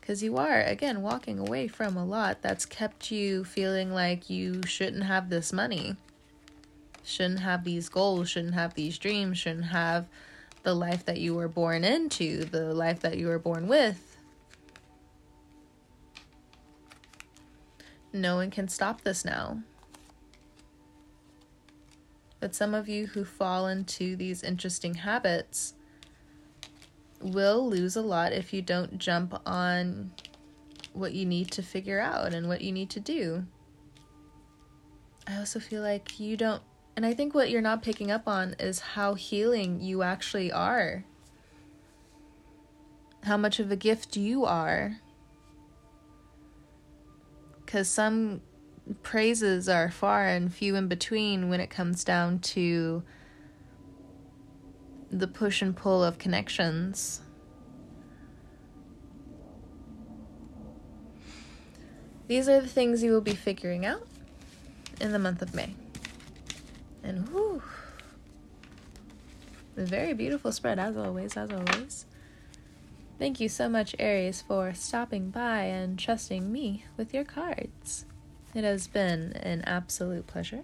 Because 0.00 0.24
you 0.24 0.36
are, 0.36 0.60
again, 0.60 1.00
walking 1.00 1.38
away 1.38 1.68
from 1.68 1.96
a 1.96 2.04
lot 2.04 2.42
that's 2.42 2.66
kept 2.66 3.12
you 3.12 3.44
feeling 3.44 3.92
like 3.92 4.28
you 4.28 4.62
shouldn't 4.66 5.04
have 5.04 5.30
this 5.30 5.52
money, 5.52 5.94
shouldn't 7.04 7.40
have 7.40 7.62
these 7.62 7.88
goals, 7.88 8.30
shouldn't 8.30 8.54
have 8.54 8.74
these 8.74 8.98
dreams, 8.98 9.38
shouldn't 9.38 9.66
have 9.66 10.08
the 10.64 10.74
life 10.74 11.04
that 11.04 11.20
you 11.20 11.34
were 11.34 11.46
born 11.46 11.84
into, 11.84 12.44
the 12.44 12.74
life 12.74 13.00
that 13.00 13.18
you 13.18 13.28
were 13.28 13.38
born 13.38 13.68
with. 13.68 14.16
No 18.12 18.36
one 18.36 18.50
can 18.50 18.68
stop 18.68 19.02
this 19.02 19.24
now. 19.24 19.62
But 22.40 22.54
some 22.54 22.74
of 22.74 22.88
you 22.88 23.06
who 23.06 23.24
fall 23.24 23.68
into 23.68 24.16
these 24.16 24.42
interesting 24.42 24.94
habits 24.94 25.74
will 27.20 27.68
lose 27.68 27.96
a 27.96 28.02
lot 28.02 28.32
if 28.32 28.52
you 28.52 28.62
don't 28.62 28.98
jump 28.98 29.40
on 29.46 30.12
what 30.92 31.12
you 31.12 31.26
need 31.26 31.50
to 31.50 31.62
figure 31.62 32.00
out 32.00 32.32
and 32.32 32.48
what 32.48 32.60
you 32.60 32.72
need 32.72 32.90
to 32.90 33.00
do. 33.00 33.44
I 35.26 35.36
also 35.38 35.58
feel 35.58 35.82
like 35.82 36.20
you 36.20 36.36
don't 36.36 36.62
and 36.96 37.04
I 37.04 37.12
think 37.12 37.34
what 37.34 37.50
you're 37.50 37.60
not 37.60 37.82
picking 37.82 38.10
up 38.10 38.28
on 38.28 38.54
is 38.58 38.80
how 38.80 39.14
healing 39.14 39.80
you 39.80 40.02
actually 40.02 40.52
are. 40.52 41.04
How 43.24 43.36
much 43.36 43.58
of 43.58 43.72
a 43.72 43.76
gift 43.76 44.16
you 44.16 44.44
are. 44.44 44.98
Because 47.64 47.88
some 47.88 48.42
praises 49.02 49.68
are 49.68 49.90
far 49.90 50.26
and 50.26 50.52
few 50.52 50.76
in 50.76 50.86
between 50.86 51.48
when 51.48 51.58
it 51.58 51.70
comes 51.70 52.04
down 52.04 52.38
to 52.38 53.02
the 55.10 55.26
push 55.26 55.62
and 55.62 55.74
pull 55.76 56.04
of 56.04 56.18
connections. 56.18 57.22
These 62.28 62.48
are 62.48 62.60
the 62.60 62.68
things 62.68 63.02
you 63.02 63.12
will 63.12 63.20
be 63.20 63.34
figuring 63.34 63.84
out 63.84 64.06
in 65.00 65.12
the 65.12 65.18
month 65.18 65.42
of 65.42 65.54
May. 65.54 65.74
And 67.04 67.28
a 69.76 69.84
very 69.84 70.14
beautiful 70.14 70.52
spread 70.52 70.78
as 70.78 70.96
always, 70.96 71.36
as 71.36 71.50
always. 71.52 72.06
Thank 73.18 73.40
you 73.40 73.48
so 73.48 73.68
much, 73.68 73.94
Aries, 73.98 74.42
for 74.42 74.74
stopping 74.74 75.30
by 75.30 75.64
and 75.64 75.98
trusting 75.98 76.50
me 76.50 76.84
with 76.96 77.14
your 77.14 77.24
cards. 77.24 78.06
It 78.54 78.64
has 78.64 78.86
been 78.86 79.32
an 79.34 79.62
absolute 79.62 80.26
pleasure. 80.26 80.62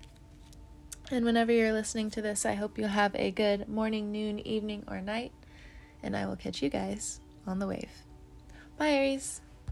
And 1.10 1.24
whenever 1.24 1.52
you're 1.52 1.72
listening 1.72 2.10
to 2.12 2.22
this, 2.22 2.46
I 2.46 2.54
hope 2.54 2.78
you 2.78 2.86
have 2.86 3.14
a 3.14 3.30
good 3.30 3.68
morning, 3.68 4.10
noon, 4.10 4.38
evening, 4.40 4.84
or 4.88 5.00
night. 5.00 5.32
And 6.02 6.16
I 6.16 6.26
will 6.26 6.36
catch 6.36 6.62
you 6.62 6.70
guys 6.70 7.20
on 7.46 7.58
the 7.58 7.66
wave. 7.66 7.90
Bye, 8.78 8.90
Aries. 8.90 9.40